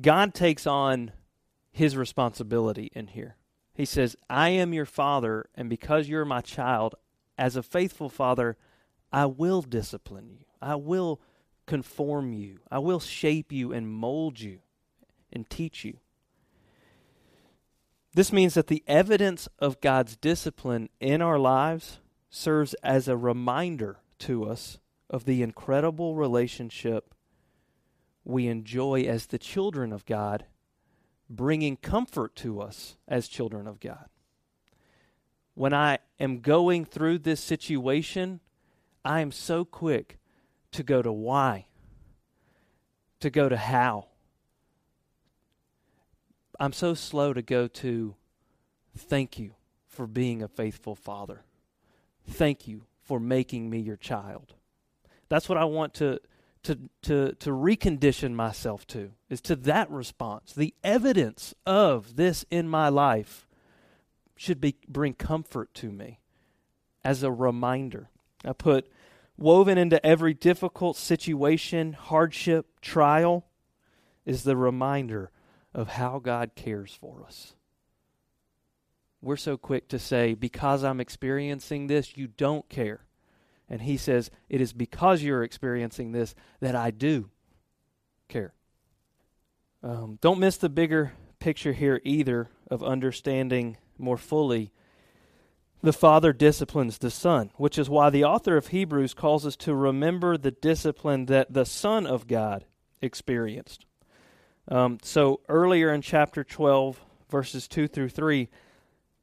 [0.00, 1.12] God takes on
[1.70, 3.36] his responsibility in here.
[3.74, 6.94] He says, I am your father, and because you're my child,
[7.38, 8.56] as a faithful father,
[9.12, 10.46] I will discipline you.
[10.60, 11.20] I will
[11.66, 12.60] conform you.
[12.70, 14.60] I will shape you and mold you
[15.32, 15.98] and teach you.
[18.14, 21.98] This means that the evidence of God's discipline in our lives
[22.30, 27.14] serves as a reminder to us of the incredible relationship
[28.24, 30.46] we enjoy as the children of God,
[31.30, 34.08] bringing comfort to us as children of God.
[35.54, 38.40] When I am going through this situation,
[39.04, 40.18] I am so quick
[40.72, 41.66] to go to why,
[43.20, 44.08] to go to how.
[46.58, 48.16] I'm so slow to go to
[48.96, 49.54] thank you
[49.86, 51.45] for being a faithful father.
[52.28, 54.54] Thank you for making me your child.
[55.28, 56.20] That's what I want to
[56.64, 60.52] to to to recondition myself to is to that response.
[60.52, 63.46] The evidence of this in my life
[64.36, 66.20] should be bring comfort to me
[67.04, 68.10] as a reminder.
[68.44, 68.90] I put
[69.36, 73.46] woven into every difficult situation, hardship, trial
[74.24, 75.30] is the reminder
[75.72, 77.54] of how God cares for us.
[79.26, 83.00] We're so quick to say, because I'm experiencing this, you don't care.
[83.68, 87.28] And he says, it is because you're experiencing this that I do
[88.28, 88.54] care.
[89.82, 94.70] Um, don't miss the bigger picture here either of understanding more fully
[95.82, 99.74] the Father disciplines the Son, which is why the author of Hebrews calls us to
[99.74, 102.64] remember the discipline that the Son of God
[103.02, 103.86] experienced.
[104.68, 108.48] Um, so earlier in chapter 12, verses 2 through 3,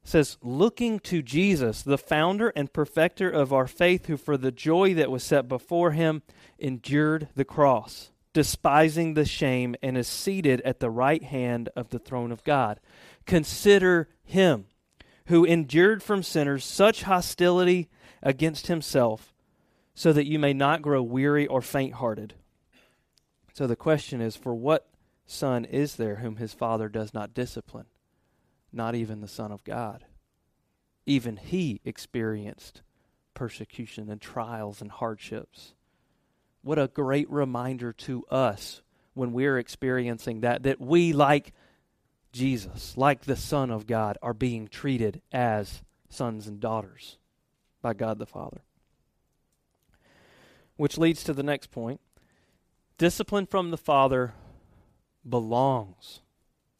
[0.03, 4.93] says, Looking to Jesus, the founder and perfecter of our faith, who for the joy
[4.93, 6.21] that was set before him
[6.59, 11.99] endured the cross, despising the shame, and is seated at the right hand of the
[11.99, 12.79] throne of God.
[13.25, 14.65] Consider him
[15.27, 17.89] who endured from sinners such hostility
[18.21, 19.33] against himself,
[19.95, 22.33] so that you may not grow weary or faint hearted.
[23.53, 24.89] So the question is for what
[25.25, 27.85] son is there whom his father does not discipline?
[28.73, 30.03] Not even the Son of God.
[31.05, 32.81] Even he experienced
[33.35, 35.73] persecution and trials and hardships.
[36.63, 38.81] What a great reminder to us
[39.13, 41.53] when we're experiencing that, that we, like
[42.31, 47.17] Jesus, like the Son of God, are being treated as sons and daughters
[47.81, 48.61] by God the Father.
[50.77, 52.01] Which leads to the next point
[52.97, 54.33] discipline from the Father
[55.27, 56.21] belongs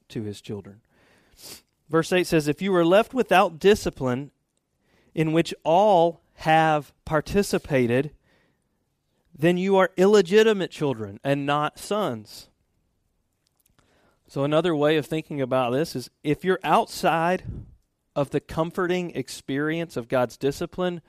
[0.09, 0.81] to his children.
[1.93, 4.31] Verse 8 says, If you are left without discipline,
[5.13, 8.15] in which all have participated,
[9.37, 12.49] then you are illegitimate children and not sons.
[14.27, 17.43] So, another way of thinking about this is if you're outside
[18.15, 20.99] of the comforting experience of God's discipline,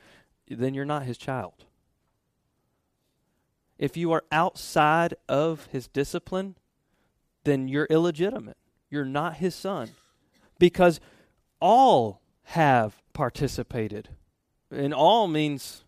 [0.48, 1.64] then you're not his child.
[3.78, 6.56] If you are outside of his discipline,
[7.44, 8.58] then you're illegitimate.
[8.90, 9.88] You're not his son.
[10.58, 11.00] Because
[11.60, 14.10] all have participated.
[14.70, 15.84] And all means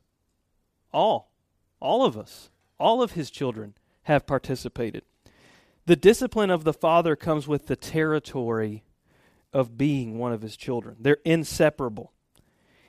[0.93, 1.31] all.
[1.81, 2.51] All of us.
[2.79, 5.03] All of his children have participated.
[5.87, 8.85] The discipline of the Father comes with the territory
[9.53, 10.97] of being one of his children.
[11.01, 12.13] They're inseparable.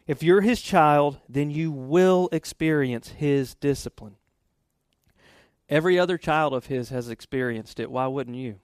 [0.08, 4.16] If you're his child, then you will experience his discipline.
[5.70, 7.92] Every other child of his has experienced it.
[7.92, 8.60] Why wouldn't you?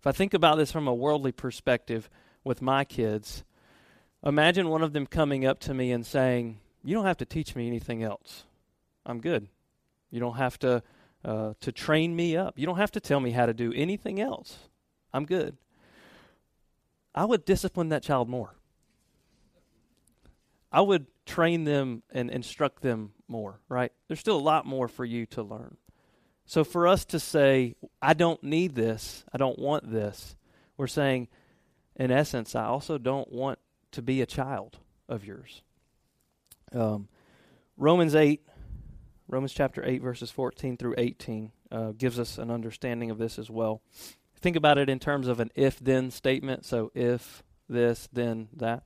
[0.00, 2.08] If I think about this from a worldly perspective
[2.42, 3.44] with my kids,
[4.24, 7.54] imagine one of them coming up to me and saying, You don't have to teach
[7.54, 8.44] me anything else.
[9.04, 9.48] I'm good.
[10.10, 10.82] You don't have to
[11.22, 12.58] uh, to train me up.
[12.58, 14.70] You don't have to tell me how to do anything else.
[15.12, 15.58] I'm good.
[17.14, 18.54] I would discipline that child more.
[20.72, 23.92] I would train them and instruct them more, right?
[24.08, 25.76] There's still a lot more for you to learn.
[26.50, 30.34] So for us to say, I don't need this, I don't want this,
[30.76, 31.28] we're saying,
[31.94, 33.60] in essence, I also don't want
[33.92, 34.78] to be a child
[35.08, 35.62] of yours.
[36.72, 37.06] Um,
[37.76, 38.42] Romans 8
[39.28, 43.48] Romans chapter 8, verses 14 through 18, uh, gives us an understanding of this as
[43.48, 43.80] well.
[44.40, 46.64] Think about it in terms of an if then statement.
[46.64, 48.82] So, if this, then that.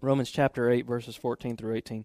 [0.00, 2.04] Romans chapter 8, verses 14 through 18.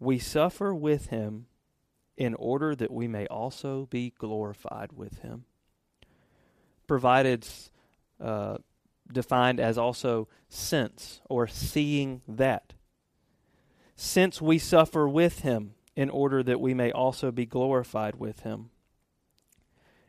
[0.00, 1.46] we suffer with Him
[2.16, 5.44] in order that we may also be glorified with Him.
[6.88, 7.46] Provided,
[8.20, 8.58] uh,
[9.12, 12.72] defined as also sense or seeing that
[14.02, 18.70] since we suffer with him, in order that we may also be glorified with him.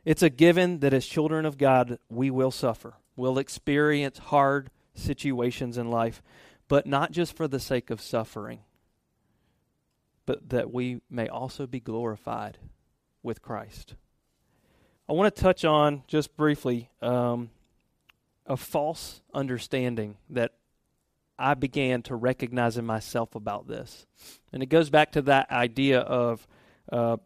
[0.06, 2.94] It's a given that as children of God, we will suffer.
[3.16, 6.22] We'll experience hard situations in life,
[6.68, 8.60] but not just for the sake of suffering,
[10.26, 12.58] but that we may also be glorified
[13.22, 13.94] with Christ.
[15.08, 17.50] I want to touch on, just briefly, um,
[18.46, 20.52] a false understanding that
[21.38, 24.06] I began to recognize in myself about this.
[24.52, 26.46] And it goes back to that idea of
[26.90, 27.16] uh,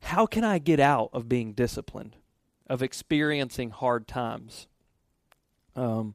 [0.00, 2.16] how can I get out of being disciplined,
[2.68, 4.68] of experiencing hard times?
[5.74, 6.14] Um,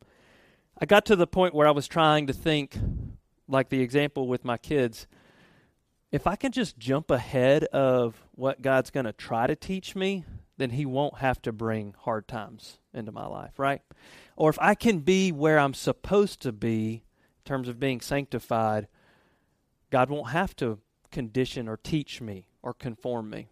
[0.79, 2.77] I got to the point where I was trying to think
[3.47, 5.07] like the example with my kids,
[6.11, 10.25] if I can just jump ahead of what God's going to try to teach me,
[10.57, 13.81] then He won't have to bring hard times into my life, right?
[14.35, 18.87] Or if I can be where I'm supposed to be in terms of being sanctified,
[19.91, 20.79] God won't have to
[21.11, 23.49] condition or teach me or conform me.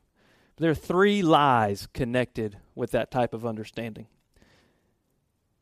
[0.57, 4.07] There are three lies connected with that type of understanding.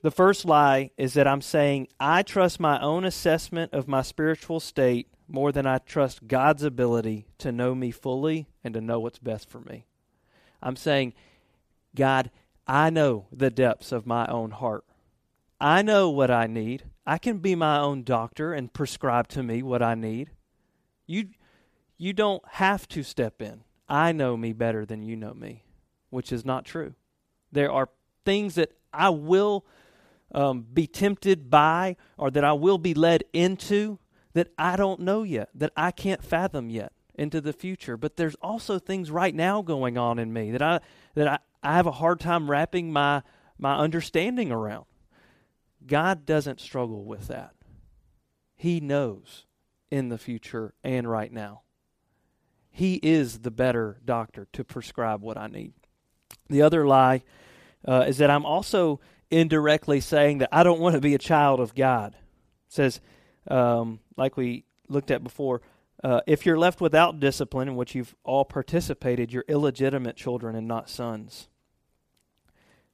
[0.01, 4.59] The first lie is that I'm saying I trust my own assessment of my spiritual
[4.59, 9.19] state more than I trust God's ability to know me fully and to know what's
[9.19, 9.85] best for me.
[10.61, 11.13] I'm saying,
[11.95, 12.31] God,
[12.67, 14.83] I know the depths of my own heart.
[15.59, 16.83] I know what I need.
[17.05, 20.31] I can be my own doctor and prescribe to me what I need.
[21.05, 21.29] You
[21.97, 23.63] you don't have to step in.
[23.87, 25.63] I know me better than you know me,
[26.09, 26.93] which is not true.
[27.51, 27.89] There are
[28.25, 29.65] things that I will
[30.33, 33.99] um, be tempted by or that I will be led into
[34.35, 37.95] that I don't know yet, that I can't fathom yet into the future.
[37.95, 40.81] But there's also things right now going on in me that I
[41.15, 43.23] that I, I have a hard time wrapping my
[43.57, 44.85] my understanding around.
[45.87, 47.53] God doesn't struggle with that.
[48.55, 49.45] He knows
[49.89, 51.61] in the future and right now.
[52.69, 55.73] He is the better doctor to prescribe what I need.
[56.49, 57.23] The other lie
[57.87, 58.99] uh, is that I'm also
[59.31, 62.15] indirectly saying that I don't want to be a child of God.
[62.15, 62.99] It says,
[63.49, 65.61] um, like we looked at before,
[66.03, 70.67] uh, if you're left without discipline in which you've all participated, you're illegitimate children and
[70.67, 71.47] not sons.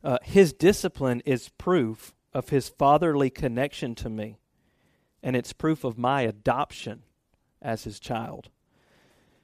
[0.04, 4.38] Uh, his discipline is proof of his fatherly connection to me,
[5.22, 7.04] and it's proof of my adoption
[7.62, 8.50] as his child.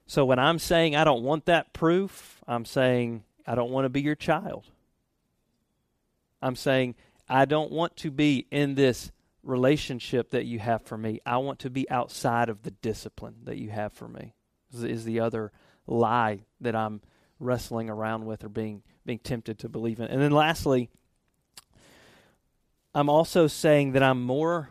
[0.06, 3.90] So when I'm saying I don't want that proof, I'm saying I don't want to
[3.90, 4.66] be your child.
[6.42, 6.96] I'm saying
[7.28, 9.12] I don't want to be in this
[9.48, 11.22] relationship that you have for me.
[11.26, 14.36] I want to be outside of the discipline that you have for me.
[14.74, 15.52] Is the other
[15.88, 17.02] lie that I'm
[17.40, 20.08] wrestling around with or being being tempted to believe in.
[20.08, 20.90] And then lastly,
[22.94, 24.70] I'm also saying that I'm more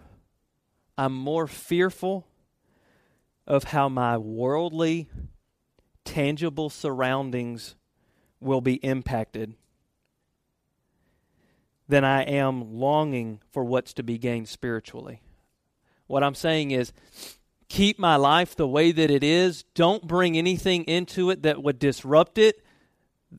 [0.98, 2.26] I'm more fearful
[3.46, 5.08] of how my worldly,
[6.04, 7.76] tangible surroundings
[8.40, 9.54] will be impacted
[11.88, 15.22] than I am longing for what's to be gained spiritually.
[16.06, 16.92] What I'm saying is,
[17.68, 19.64] keep my life the way that it is.
[19.74, 22.64] Don't bring anything into it that would disrupt it.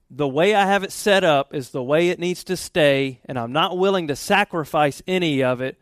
[0.10, 3.40] The way I have it set up is the way it needs to stay, and
[3.40, 5.80] I'm not willing to sacrifice any of it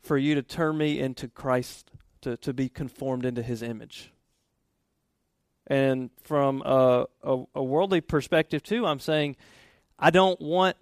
[0.00, 1.90] for you to turn me into Christ
[2.22, 4.12] to, to be conformed into his image.
[5.66, 9.36] And from a, a, a worldly perspective, too, I'm saying
[9.98, 10.76] I don't want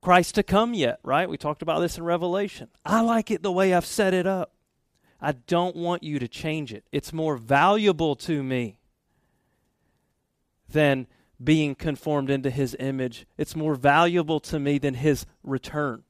[0.00, 1.28] Christ to come yet, right?
[1.28, 2.68] We talked about this in Revelation.
[2.84, 4.54] I like it the way I've set it up.
[5.20, 6.84] I don't want you to change it.
[6.92, 8.78] It's more valuable to me
[10.68, 11.06] than
[11.42, 13.26] being conformed into his image.
[13.36, 16.04] It's more valuable to me than his return,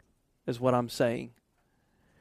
[0.47, 1.31] is what I'm saying.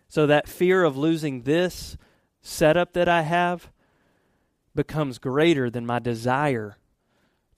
[0.08, 1.98] So that fear of losing this
[2.42, 3.72] setup that I have
[4.76, 6.78] becomes greater than my desire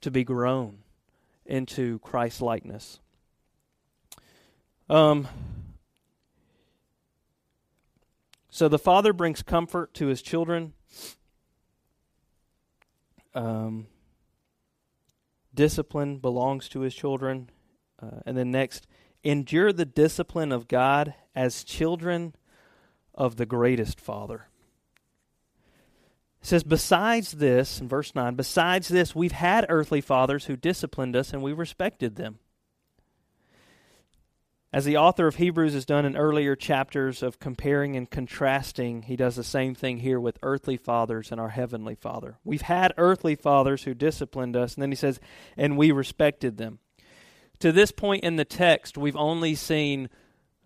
[0.02, 0.80] to be grown
[1.46, 3.01] into Christ likeness.
[4.92, 5.30] Um,
[8.50, 10.74] so the father brings comfort to his children.
[13.34, 13.88] Um,
[15.56, 17.50] discipline belongs to his children.
[18.04, 18.86] Uh, and then next,
[19.24, 22.36] endure the discipline of God as children
[23.16, 24.50] of the greatest Father.
[26.42, 31.16] It says, besides this, in verse 9, besides this, we've had earthly fathers who disciplined
[31.16, 32.40] us and we respected them.
[34.74, 39.18] As the author of Hebrews has done in earlier chapters of comparing and contrasting, he
[39.18, 42.38] does the same thing here with earthly fathers and our heavenly Father.
[42.46, 45.20] We've had earthly fathers who disciplined us, and then he says,
[45.58, 46.80] and we respected them.
[47.60, 50.10] To this point in the text, we've only seen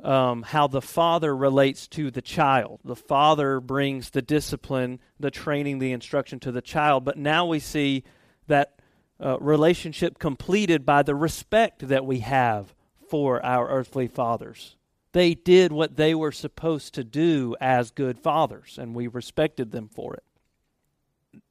[0.04, 2.82] um, how the father relates to the child.
[2.86, 7.60] The father brings the discipline, the training, the instruction to the child, but now we
[7.60, 8.04] see
[8.46, 8.80] that
[9.20, 12.75] uh, relationship completed by the respect that we have
[13.10, 14.76] for our earthly fathers.
[15.12, 19.88] They did what they were supposed to do as good fathers, and we respected them
[19.88, 21.42] for it.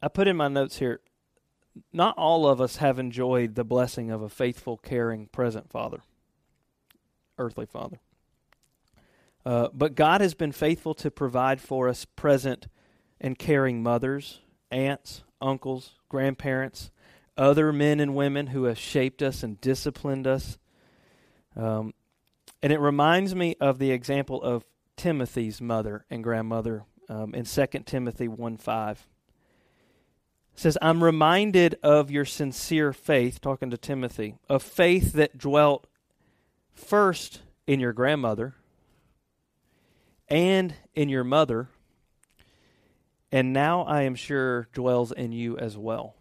[0.00, 1.00] I put in my notes here
[1.92, 6.02] not all of us have enjoyed the blessing of a faithful, caring, present father,
[7.38, 7.98] earthly father.
[9.44, 12.68] Uh, but God has been faithful to provide for us present
[13.20, 14.40] and caring mothers,
[14.70, 16.90] aunts, uncles, grandparents,
[17.36, 20.58] other men and women who have shaped us and disciplined us
[21.56, 21.94] um,
[22.62, 24.64] and it reminds me of the example of
[24.96, 29.08] Timothy's mother and grandmother um, in 2 Timothy 1 5.
[30.54, 35.86] It says, I'm reminded of your sincere faith, talking to Timothy, of faith that dwelt
[36.74, 38.54] first in your grandmother
[40.28, 41.68] and in your mother,
[43.30, 46.14] and now I am sure dwells in you as well.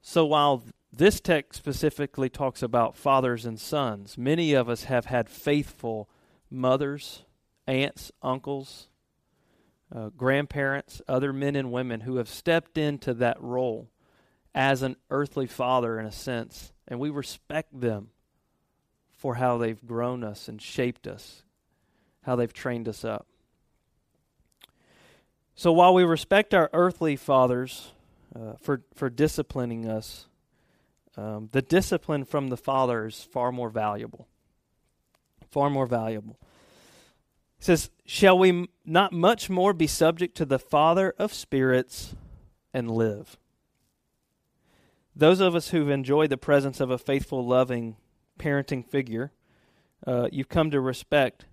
[0.00, 0.62] So while
[0.96, 6.08] this text specifically talks about fathers and sons, many of us have had faithful
[6.50, 7.24] mothers,
[7.66, 8.88] aunts, uncles,
[9.94, 13.90] uh, grandparents, other men and women who have stepped into that role
[14.54, 18.10] as an earthly father in a sense, and we respect them
[19.10, 21.44] for how they've grown us and shaped us,
[22.22, 23.26] how they've trained us up.
[25.54, 27.92] So while we respect our earthly fathers
[28.34, 30.26] uh, for for disciplining us,
[31.16, 34.26] um, the discipline from the father is far more valuable.
[35.50, 36.36] Far more valuable
[37.58, 42.16] He says, Shall we not much more be subject to the Father of spirits
[42.72, 43.36] and live?
[45.14, 47.96] Those of us who've enjoyed the presence of a faithful, loving
[48.36, 49.30] parenting figure,
[50.04, 51.46] uh, you've come to respect.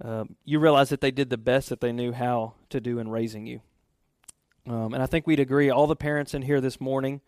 [0.00, 3.08] Um, you realize that they did the best that they knew how to do in
[3.08, 3.60] raising you.
[4.66, 7.20] Um, and I think we'd agree, all the parents in here this morning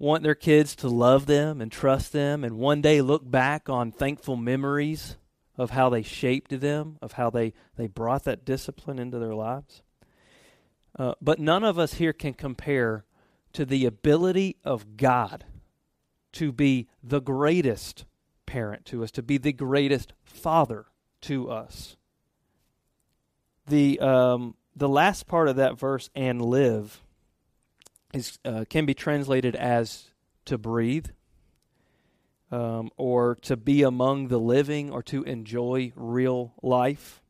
[0.00, 3.92] want their kids to love them and trust them and one day look back on
[3.92, 5.16] thankful memories
[5.58, 9.82] of how they shaped them, of how they, they brought that discipline into their lives.
[10.98, 13.04] Uh, but none of us here can compare
[13.52, 15.44] to the ability of God
[16.32, 18.06] to be the greatest
[18.46, 20.86] parent to us, to be the greatest father
[21.20, 21.96] to us.
[23.66, 27.02] The um, the last part of that verse and live
[28.12, 30.10] is uh, can be translated as
[30.46, 31.06] to breathe
[32.50, 37.22] um, or to be among the living or to enjoy real life.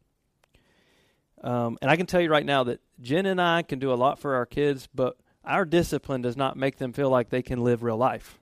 [1.42, 3.94] Um, and I can tell you right now that Jen and I can do a
[3.94, 7.64] lot for our kids, but our discipline does not make them feel like they can
[7.64, 8.38] live real life.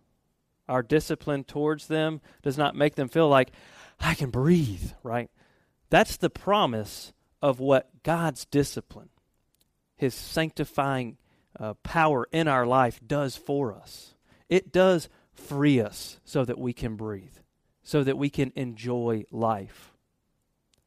[0.68, 3.52] Our discipline towards them does not make them feel like
[4.00, 5.30] I can breathe, right?
[5.90, 9.08] That's the promise of what God's discipline,
[9.96, 11.16] His sanctifying
[11.58, 14.14] uh, power in our life, does for us.
[14.48, 17.36] It does free us so that we can breathe,
[17.82, 19.92] so that we can enjoy life.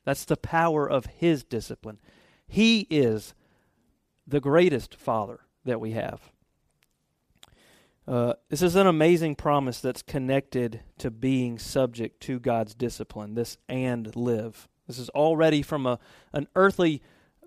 [0.04, 2.00] That's the power of His discipline.
[2.48, 3.34] He is
[4.28, 6.32] the greatest Father that we have.
[8.08, 13.58] Uh, this is an amazing promise that's connected to being subject to God's discipline, this
[13.70, 14.68] and live.
[14.88, 16.00] This is already from a,
[16.34, 17.02] an earthly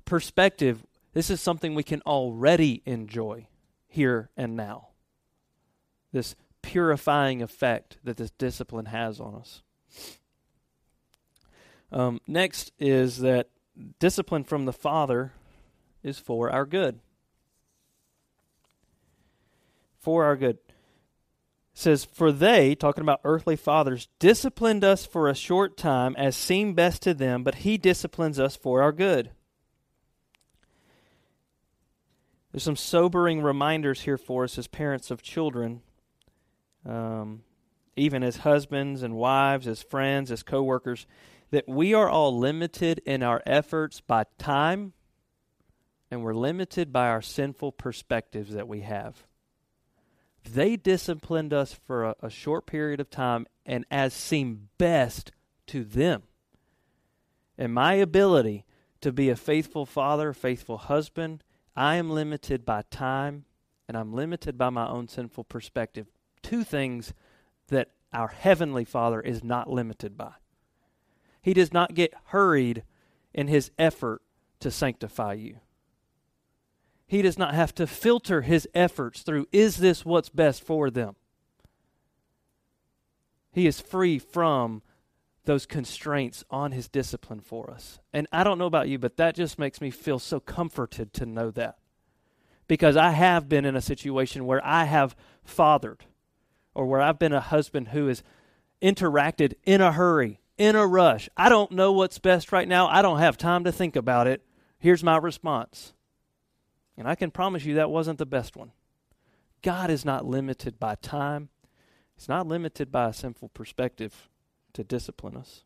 [0.05, 0.85] perspective,
[1.15, 3.47] this is something we can already enjoy
[3.87, 4.89] here and now.
[6.13, 9.63] This purifying effect that this discipline has on us.
[11.93, 13.49] Um, next is that
[14.01, 15.33] discipline from the Father
[16.03, 16.99] is for our good.
[20.01, 20.57] For our good.
[20.57, 20.73] It
[21.75, 26.75] says, For they, talking about earthly fathers, disciplined us for a short time as seemed
[26.75, 29.31] best to them, but He disciplines us for our good.
[32.55, 35.83] There's some sobering reminders here for us as parents of children
[36.87, 37.43] um,
[37.97, 41.09] even as husbands and wives, as friends, as coworkers,
[41.51, 44.93] that we are all limited in our efforts by time
[46.13, 49.27] and we're limited by our sinful perspectives that we have.
[50.49, 55.33] They disciplined us for a, a short period of time and as seemed best
[55.67, 56.23] to them.
[57.59, 58.65] And my ability
[59.01, 61.43] to be a faithful father, faithful husband,
[61.77, 63.45] I am limited by time
[63.89, 66.07] and I'm limited by my own sinful perspective
[66.43, 67.13] two things
[67.69, 70.35] that our Heavenly Father is not limited by.
[71.43, 72.85] He does not get hurried
[73.33, 74.23] in his effort
[74.61, 75.57] to sanctify you.
[77.07, 81.17] He does not have to filter his efforts through is this what's best for them?
[83.53, 84.83] He is free from
[85.45, 87.99] those constraints on his discipline for us.
[88.13, 91.27] And I don't know about you, but that just makes me feel so comforted to
[91.27, 91.79] know that.
[92.67, 95.15] Because I have been in a situation where I have
[95.45, 96.07] fathered
[96.75, 98.23] or where I've been a husband who has
[98.81, 101.29] interacted in a hurry, in a rush.
[101.37, 102.87] I don't know what's best right now.
[102.89, 104.43] I don't have time to think about it.
[104.79, 105.93] Here's my response.
[106.97, 108.73] And I can promise you that wasn't the best one.
[109.63, 111.49] God is not limited by time,
[112.17, 114.29] He's not limited by a sinful perspective
[114.75, 115.65] to discipline us.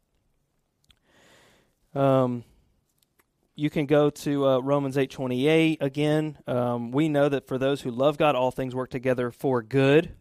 [1.95, 2.45] Um,
[3.57, 6.39] you can go to uh, Romans 8:28 again.
[6.47, 10.15] Um, we know that for those who love God, all things work together for good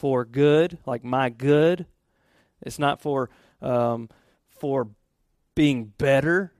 [0.00, 1.84] for good, like my good.
[2.62, 3.28] It's not for
[3.60, 4.08] um,
[4.48, 4.88] for
[5.54, 6.52] being better.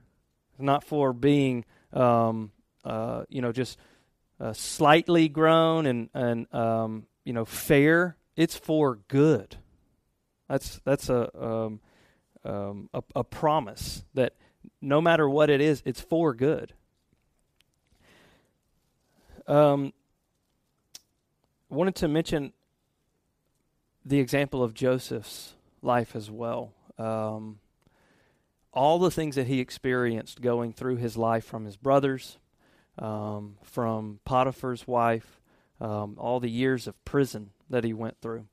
[0.59, 2.51] not for being, um,
[2.85, 3.79] uh, you know, just
[4.39, 8.15] uh, slightly grown and and um, you know fair.
[8.35, 9.57] It's for good.
[10.51, 11.79] That's that's a um,
[12.43, 14.33] um, a, a promise that
[14.81, 16.73] no matter what it is, it's for good.
[19.47, 19.93] Um,
[21.69, 22.51] wanted to mention
[24.03, 26.73] the example of Joseph's life as well.
[26.97, 27.59] Um,
[28.73, 32.39] all the things that he experienced going through his life from his brothers,
[32.99, 35.39] um, from Potiphar's wife,
[35.79, 38.47] um, all the years of prison that he went through.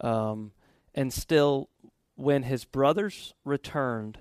[0.00, 0.52] Um,
[0.98, 1.70] and still,
[2.16, 4.18] when his brothers returned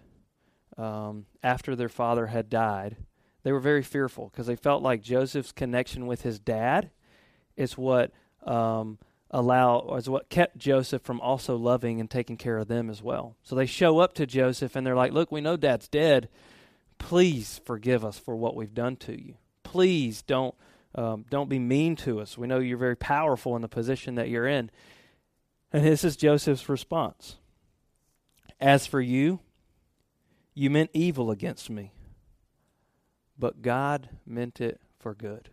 [0.78, 2.98] um, after their father had died,
[3.42, 6.92] they were very fearful because they felt like Joseph's connection with his dad
[7.56, 8.12] is what
[8.46, 9.00] um,
[9.32, 13.36] allow is what kept Joseph from also loving and taking care of them as well.
[13.42, 16.30] So they show up to Joseph and they're like, "Look, we know Dad's dead.
[17.00, 19.34] Please forgive us for what we've done to you.
[19.64, 20.54] Please don't
[20.94, 22.38] um, don't be mean to us.
[22.38, 24.70] We know you're very powerful in the position that you're in."
[25.72, 27.38] And this is Joseph's response.
[28.60, 29.40] As for you,
[30.54, 31.92] you meant evil against me,
[33.38, 35.50] but God meant it for good.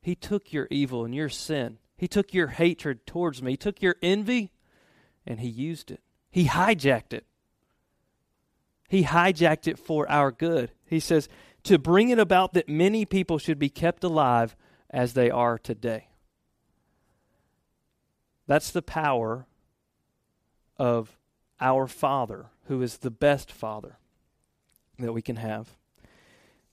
[0.00, 3.52] He took your evil and your sin he took your hatred towards me.
[3.52, 4.52] He took your envy
[5.26, 6.00] and he used it.
[6.30, 7.24] He hijacked it.
[8.88, 10.72] He hijacked it for our good.
[10.84, 11.28] He says,
[11.62, 14.54] to bring it about that many people should be kept alive
[14.90, 16.08] as they are today.
[18.46, 19.46] That's the power
[20.76, 21.16] of
[21.60, 23.96] our Father, who is the best Father
[24.98, 25.76] that we can have.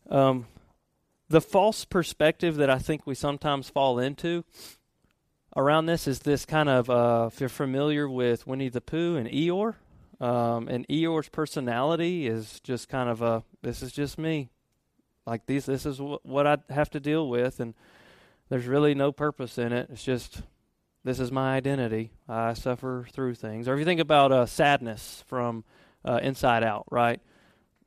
[0.10, 0.48] Um,
[1.30, 4.44] the false perspective that I think we sometimes fall into
[5.56, 9.30] around this is this kind of uh, if you're familiar with Winnie the Pooh and
[9.30, 9.76] Eeyore,
[10.20, 14.50] um, and Eeyore's personality is just kind of a this is just me,
[15.26, 17.74] like these this is w- what I have to deal with, and
[18.50, 19.90] there's really no purpose in it.
[19.92, 20.42] It's just
[21.04, 22.12] this is my identity.
[22.28, 23.68] I suffer through things.
[23.68, 25.64] Or if you think about uh, sadness from
[26.06, 27.20] uh, Inside Out, right?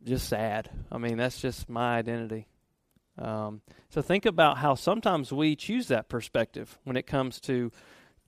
[0.02, 0.70] Just sad.
[0.90, 2.46] I mean, that's just my identity.
[3.18, 3.60] Um,
[3.90, 7.70] so think about how sometimes we choose that perspective when it comes to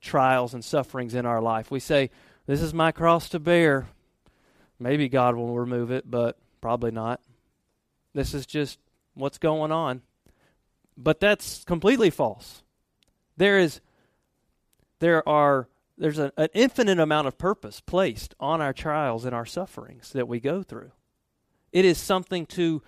[0.00, 1.70] trials and sufferings in our life.
[1.70, 2.10] We say,
[2.46, 3.88] This is my cross to bear.
[4.78, 7.20] Maybe God will remove it, but probably not.
[8.14, 8.78] This is just
[9.14, 10.02] what's going on.
[10.96, 12.62] But that's completely false.
[13.36, 13.80] There is
[14.98, 15.68] there are
[15.98, 20.28] there's a, an infinite amount of purpose placed on our trials and our sufferings that
[20.28, 20.92] we go through.
[21.72, 22.82] It is something to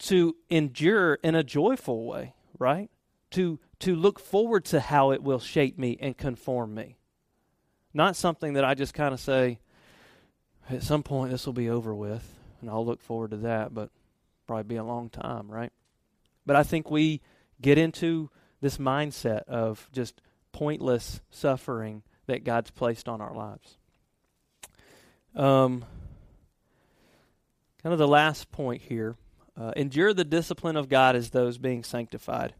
[0.00, 2.90] to endure in a joyful way, right?
[3.32, 6.96] To to look forward to how it will shape me and conform me.
[7.92, 9.58] Not something that I just kind of say
[10.68, 13.90] at some point this will be over with and I'll look forward to that, but
[14.46, 15.72] probably be a long time, right?
[16.44, 17.20] But I think we
[17.60, 18.30] get into
[18.60, 20.20] this mindset of just
[20.52, 23.76] pointless suffering that God's placed on our lives.
[25.34, 25.84] Um,
[27.82, 29.16] kind of the last point here
[29.60, 32.54] uh, endure the discipline of God as those being sanctified.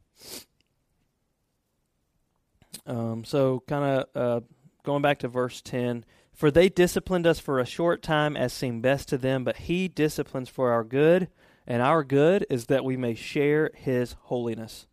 [2.87, 4.41] Um, so, kind of uh,
[4.83, 8.83] going back to verse 10 For they disciplined us for a short time as seemed
[8.83, 11.29] best to them, but He disciplines for our good,
[11.67, 14.87] and our good is that we may share His holiness.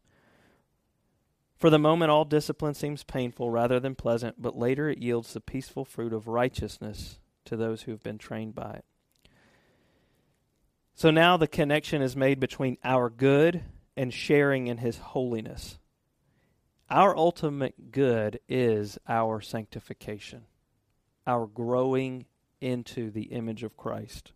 [1.58, 5.42] For the moment, all discipline seems painful rather than pleasant, but later it yields the
[5.42, 8.86] peaceful fruit of righteousness to those who have been trained by it.
[10.94, 13.64] So now the connection is made between our good
[13.96, 15.80] and sharing in His holiness.
[16.92, 20.44] Our ultimate good is our sanctification,
[21.26, 22.26] our growing
[22.62, 24.32] into the image of Christ.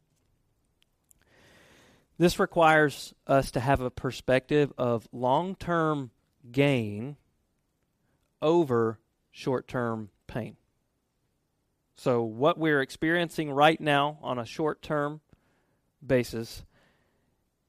[2.18, 6.12] This requires us to have a perspective of long term
[6.52, 7.18] gain
[8.42, 9.00] over
[9.32, 10.58] short term pain.
[11.96, 15.22] So, what we're experiencing right now on a short term
[16.06, 16.64] basis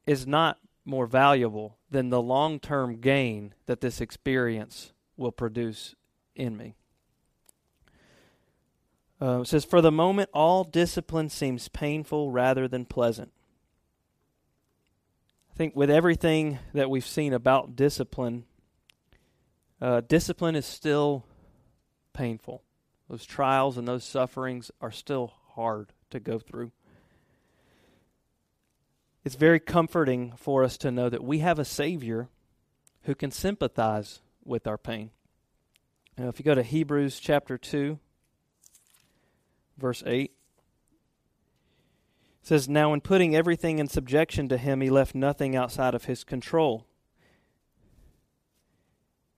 [0.06, 5.94] is not more valuable than the long term gain that this experience will produce
[6.34, 6.74] in me.
[9.20, 13.32] Uh, it says, For the moment, all discipline seems painful rather than pleasant.
[15.52, 18.46] I think with everything that we've seen about discipline,
[19.82, 21.26] uh, discipline is still
[22.14, 22.62] painful.
[23.10, 26.72] Those trials and those sufferings are still hard to go through
[29.24, 32.28] it's very comforting for us to know that we have a Savior
[33.02, 35.10] who can sympathize with our pain.
[36.18, 37.98] Now, if you go to Hebrews chapter 2,
[39.78, 40.32] verse 8, It
[42.42, 46.24] says, Now in putting everything in subjection to him, he left nothing outside of his
[46.24, 46.86] control.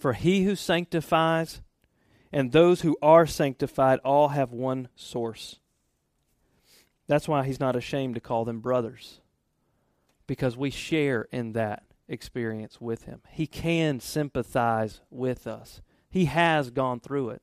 [0.00, 1.60] For he who sanctifies
[2.32, 5.60] and those who are sanctified all have one source.
[7.06, 9.20] That's why he's not ashamed to call them brothers,
[10.26, 13.20] because we share in that experience with him.
[13.30, 17.42] He can sympathize with us, he has gone through it.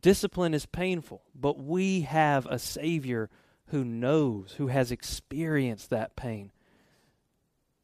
[0.00, 3.30] Discipline is painful, but we have a Savior
[3.66, 6.52] who knows, who has experienced that pain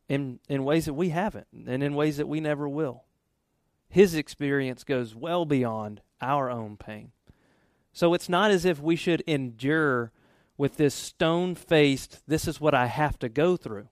[0.08, 3.04] in, in ways that we haven't, and in ways that we never will.
[3.88, 7.12] His experience goes well beyond our own pain.
[7.92, 10.12] So it's not as if we should endure
[10.56, 13.88] with this stone faced, this is what I have to go through.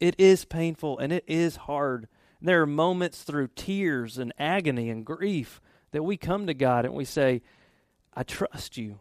[0.00, 2.08] It is painful and it is hard.
[2.42, 5.60] There are moments through tears and agony and grief
[5.92, 7.42] that we come to God and we say,
[8.12, 8.98] I trust you.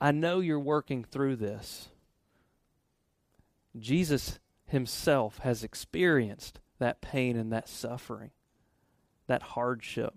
[0.00, 1.88] I know you're working through this.
[3.78, 8.30] Jesus himself has experienced that pain and that suffering
[9.26, 10.14] that hardship.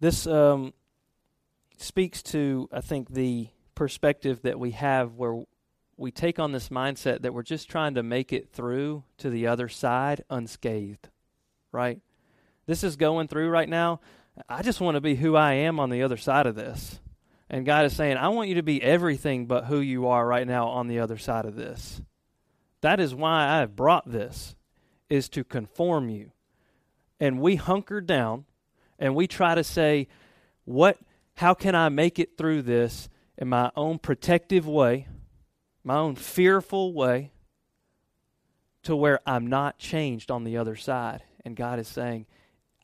[0.00, 0.72] This um,
[1.78, 5.42] speaks to, I think, the perspective that we have where
[5.96, 9.46] we take on this mindset that we're just trying to make it through to the
[9.46, 11.08] other side unscathed,
[11.72, 12.00] right?
[12.66, 14.00] This is going through right now.
[14.48, 16.98] I just want to be who I am on the other side of this.
[17.48, 20.46] And God is saying, I want you to be everything but who you are right
[20.46, 22.00] now on the other side of this.
[22.80, 24.56] That is why I have brought this
[25.14, 26.32] is to conform you.
[27.20, 28.44] And we hunker down
[28.98, 30.08] and we try to say,
[30.64, 30.98] what
[31.36, 35.08] how can I make it through this in my own protective way,
[35.82, 37.32] my own fearful way,
[38.84, 41.22] to where I'm not changed on the other side.
[41.44, 42.26] And God is saying,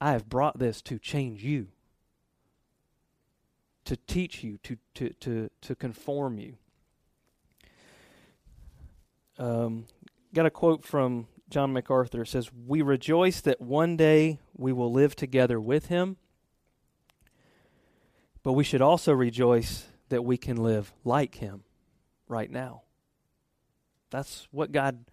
[0.01, 1.69] I have brought this to change you,
[3.85, 6.55] to teach you, to, to, to, to conform you.
[9.39, 9.87] Um,
[10.35, 15.17] got a quote from John MacArthur says, We rejoice that one day we will live
[15.17, 16.17] together with him,
[18.43, 21.65] but we should also rejoice that we can live like him
[22.29, 22.83] right now.
[24.11, 25.05] That's what God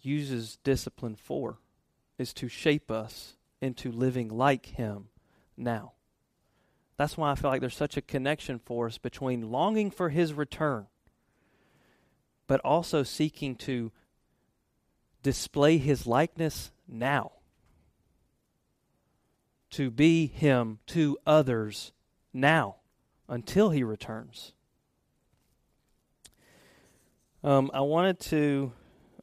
[0.00, 1.58] uses discipline for,
[2.18, 5.08] is to shape us into living like him
[5.56, 5.92] now.
[6.96, 10.34] That's why I feel like there's such a connection for us between longing for his
[10.34, 10.86] return,
[12.46, 13.90] but also seeking to
[15.22, 17.32] display his likeness now,
[19.70, 21.92] to be him to others
[22.32, 22.76] now
[23.28, 24.52] until he returns.
[27.44, 28.72] Um, I wanted to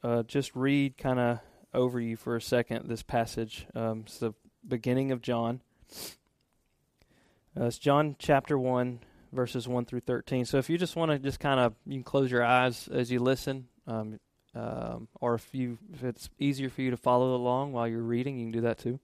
[0.04, 1.40] uh, just read kind of
[1.74, 3.66] over you for a second this passage.
[3.76, 4.34] Um, it's the
[4.68, 5.62] beginning of John.
[7.58, 9.00] Uh, it's John chapter 1,
[9.32, 10.46] verses 1 through 13.
[10.46, 13.12] So if you just want to just kind of, you can close your eyes as
[13.12, 13.68] you listen.
[13.88, 14.20] Um,
[14.56, 18.38] um, or if you if it's easier for you to follow along while you're reading,
[18.40, 19.00] you can do that too.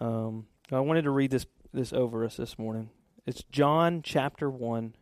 [0.00, 2.90] Um, I wanted to read this this over us this morning.
[3.26, 4.94] It's John chapter one,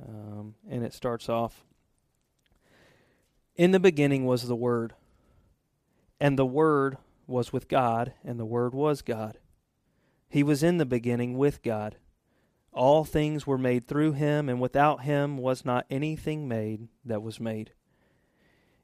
[0.00, 1.64] um, and it starts off.
[3.56, 4.94] In the beginning was the Word,
[6.20, 6.96] and the Word
[7.26, 9.38] was with God, and the Word was God.
[10.28, 11.96] He was in the beginning with God.
[12.72, 17.38] All things were made through him, and without him was not anything made that was
[17.38, 17.70] made.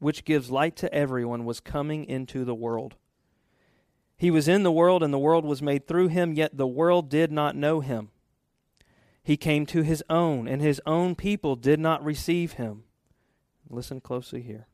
[0.00, 2.96] which gives light to everyone, was coming into the world.
[4.16, 7.08] He was in the world, and the world was made through him, yet the world
[7.08, 8.10] did not know him.
[9.22, 12.84] He came to his own, and his own people did not receive him.
[13.68, 14.66] Listen closely here.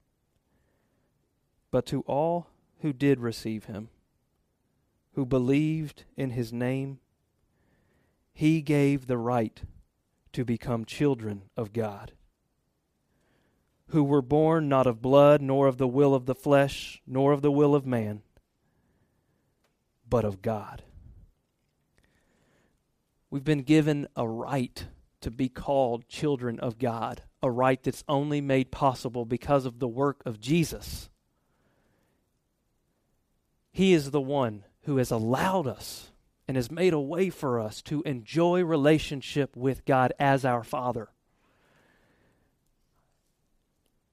[1.70, 2.46] But to all
[2.80, 3.88] who did receive him,
[5.14, 7.00] who believed in his name,
[8.32, 9.62] he gave the right
[10.32, 12.12] to become children of God
[13.88, 17.42] who were born not of blood, nor of the will of the flesh, nor of
[17.42, 18.22] the will of man,
[20.08, 20.82] but of God.
[23.30, 24.86] We've been given a right
[25.20, 29.88] to be called children of God, a right that's only made possible because of the
[29.88, 31.08] work of Jesus.
[33.72, 36.10] He is the one who has allowed us
[36.48, 41.10] and has made a way for us to enjoy relationship with God as our Father.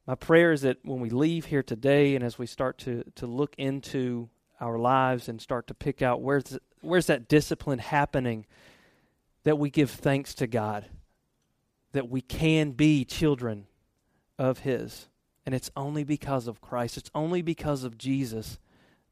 [0.06, 3.26] My prayer is that when we leave here today and as we start to, to
[3.26, 4.30] look into
[4.60, 8.45] our lives and start to pick out where's, where's that discipline happening,
[9.43, 10.86] that we give thanks to God,
[11.93, 13.66] that we can be children
[14.38, 15.08] of His.
[15.45, 18.60] And it's only because of Christ, it's only because of Jesus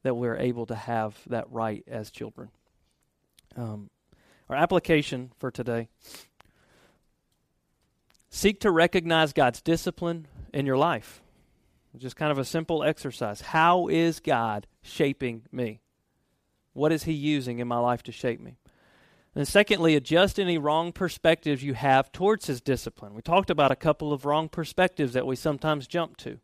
[0.02, 2.50] that we're able to have that right as children.
[3.56, 3.90] Um,
[4.48, 5.88] our application for today
[8.32, 11.22] seek to recognize God's discipline in your life.
[11.98, 13.42] Just kind of a simple exercise.
[13.42, 15.82] How is God shaping me?
[16.72, 18.56] What is He using in my life to shape me?
[19.34, 23.12] And secondly, adjust any wrong perspectives you have towards His discipline.
[23.12, 26.38] We talked about a couple of wrong perspectives that we sometimes jump to.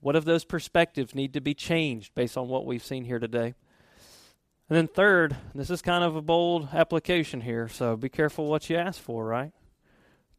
[0.00, 3.54] What of those perspectives need to be changed based on what we've seen here today?
[4.68, 8.68] And then, third, this is kind of a bold application here, so be careful what
[8.68, 9.52] you ask for, right?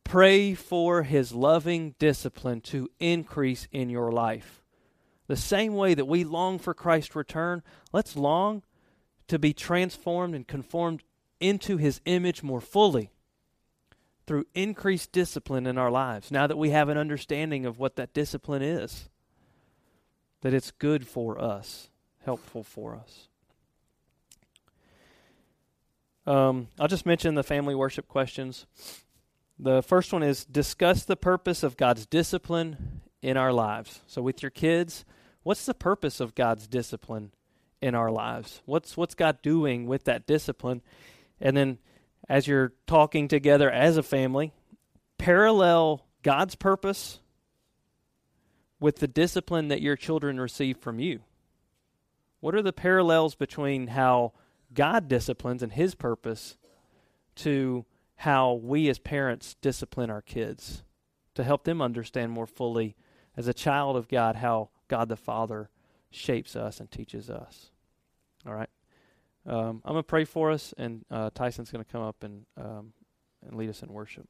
[0.04, 4.64] Pray for His loving discipline to increase in your life.
[5.28, 8.64] The same way that we long for Christ's return, let's long
[9.28, 11.04] to be transformed and conformed
[11.40, 13.12] into His image more fully
[14.28, 16.32] through increased discipline in our lives.
[16.32, 19.10] Now that we have an understanding of what that discipline is,
[20.42, 21.90] that it's good for us,
[22.24, 23.28] helpful for us.
[26.26, 28.66] Um, I'll just mention the family worship questions.
[29.64, 34.02] The first one is discuss the purpose of God's discipline in our lives.
[34.08, 35.06] So, with your kids,
[35.44, 37.32] what's the purpose of God's discipline
[37.80, 38.64] in our lives?
[38.66, 40.82] What's what's God doing with that discipline?
[41.40, 41.78] And then,
[42.28, 44.52] as you're talking together as a family,
[45.20, 47.20] parallel God's purpose
[48.80, 51.20] with the discipline that your children receive from you.
[52.40, 54.34] What are the parallels between how
[54.74, 56.58] God disciplines and His purpose
[57.36, 57.86] to
[58.22, 60.84] how we as parents discipline our kids
[61.34, 62.96] to help them understand more fully
[63.36, 65.72] as a child of God how God the Father
[66.12, 67.72] shapes us and teaches us.
[68.46, 68.70] All right.
[69.48, 72.46] Um, I'm going to pray for us, and uh, Tyson's going to come up and,
[72.58, 72.94] um,
[73.44, 74.28] and lead us in worship.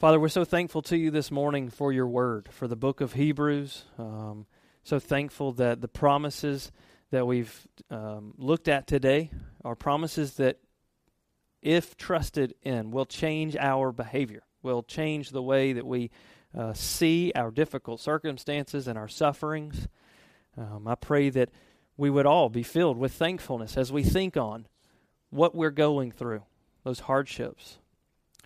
[0.00, 3.12] Father, we're so thankful to you this morning for your word, for the book of
[3.12, 3.84] Hebrews.
[3.98, 4.46] Um,
[4.82, 6.72] so thankful that the promises
[7.12, 9.30] that we've um, looked at today
[9.64, 10.58] are promises that,
[11.62, 16.10] if trusted in, will change our behavior, will change the way that we
[16.56, 19.88] uh, see our difficult circumstances and our sufferings.
[20.56, 21.50] Um, I pray that
[21.96, 24.66] we would all be filled with thankfulness as we think on
[25.30, 26.42] what we're going through,
[26.84, 27.78] those hardships.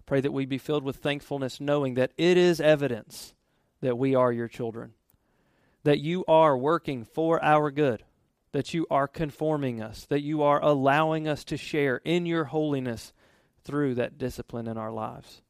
[0.04, 3.34] Pray that we be filled with thankfulness, knowing that it is evidence
[3.80, 4.92] that we are your children,
[5.82, 8.04] that you are working for our good
[8.56, 13.12] that you are conforming us, that you are allowing us to share in your holiness
[13.62, 15.42] through that discipline in our lives.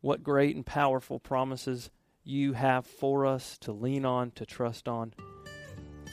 [0.00, 1.90] What great and powerful promises
[2.24, 5.14] you have for us to lean on, to trust on.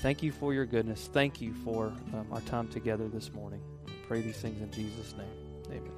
[0.04, 1.10] Thank you for your goodness.
[1.12, 3.64] Thank you for um, our time together this morning.
[3.88, 5.26] I pray these things in Jesus' name.
[5.72, 5.92] Amen.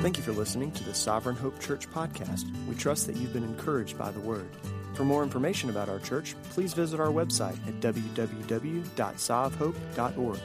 [0.00, 2.44] Thank you for listening to the Sovereign Hope Church podcast.
[2.68, 4.48] We trust that you've been encouraged by the word.
[4.96, 10.40] For more information about our church, please visit our website at www.sovhope.org.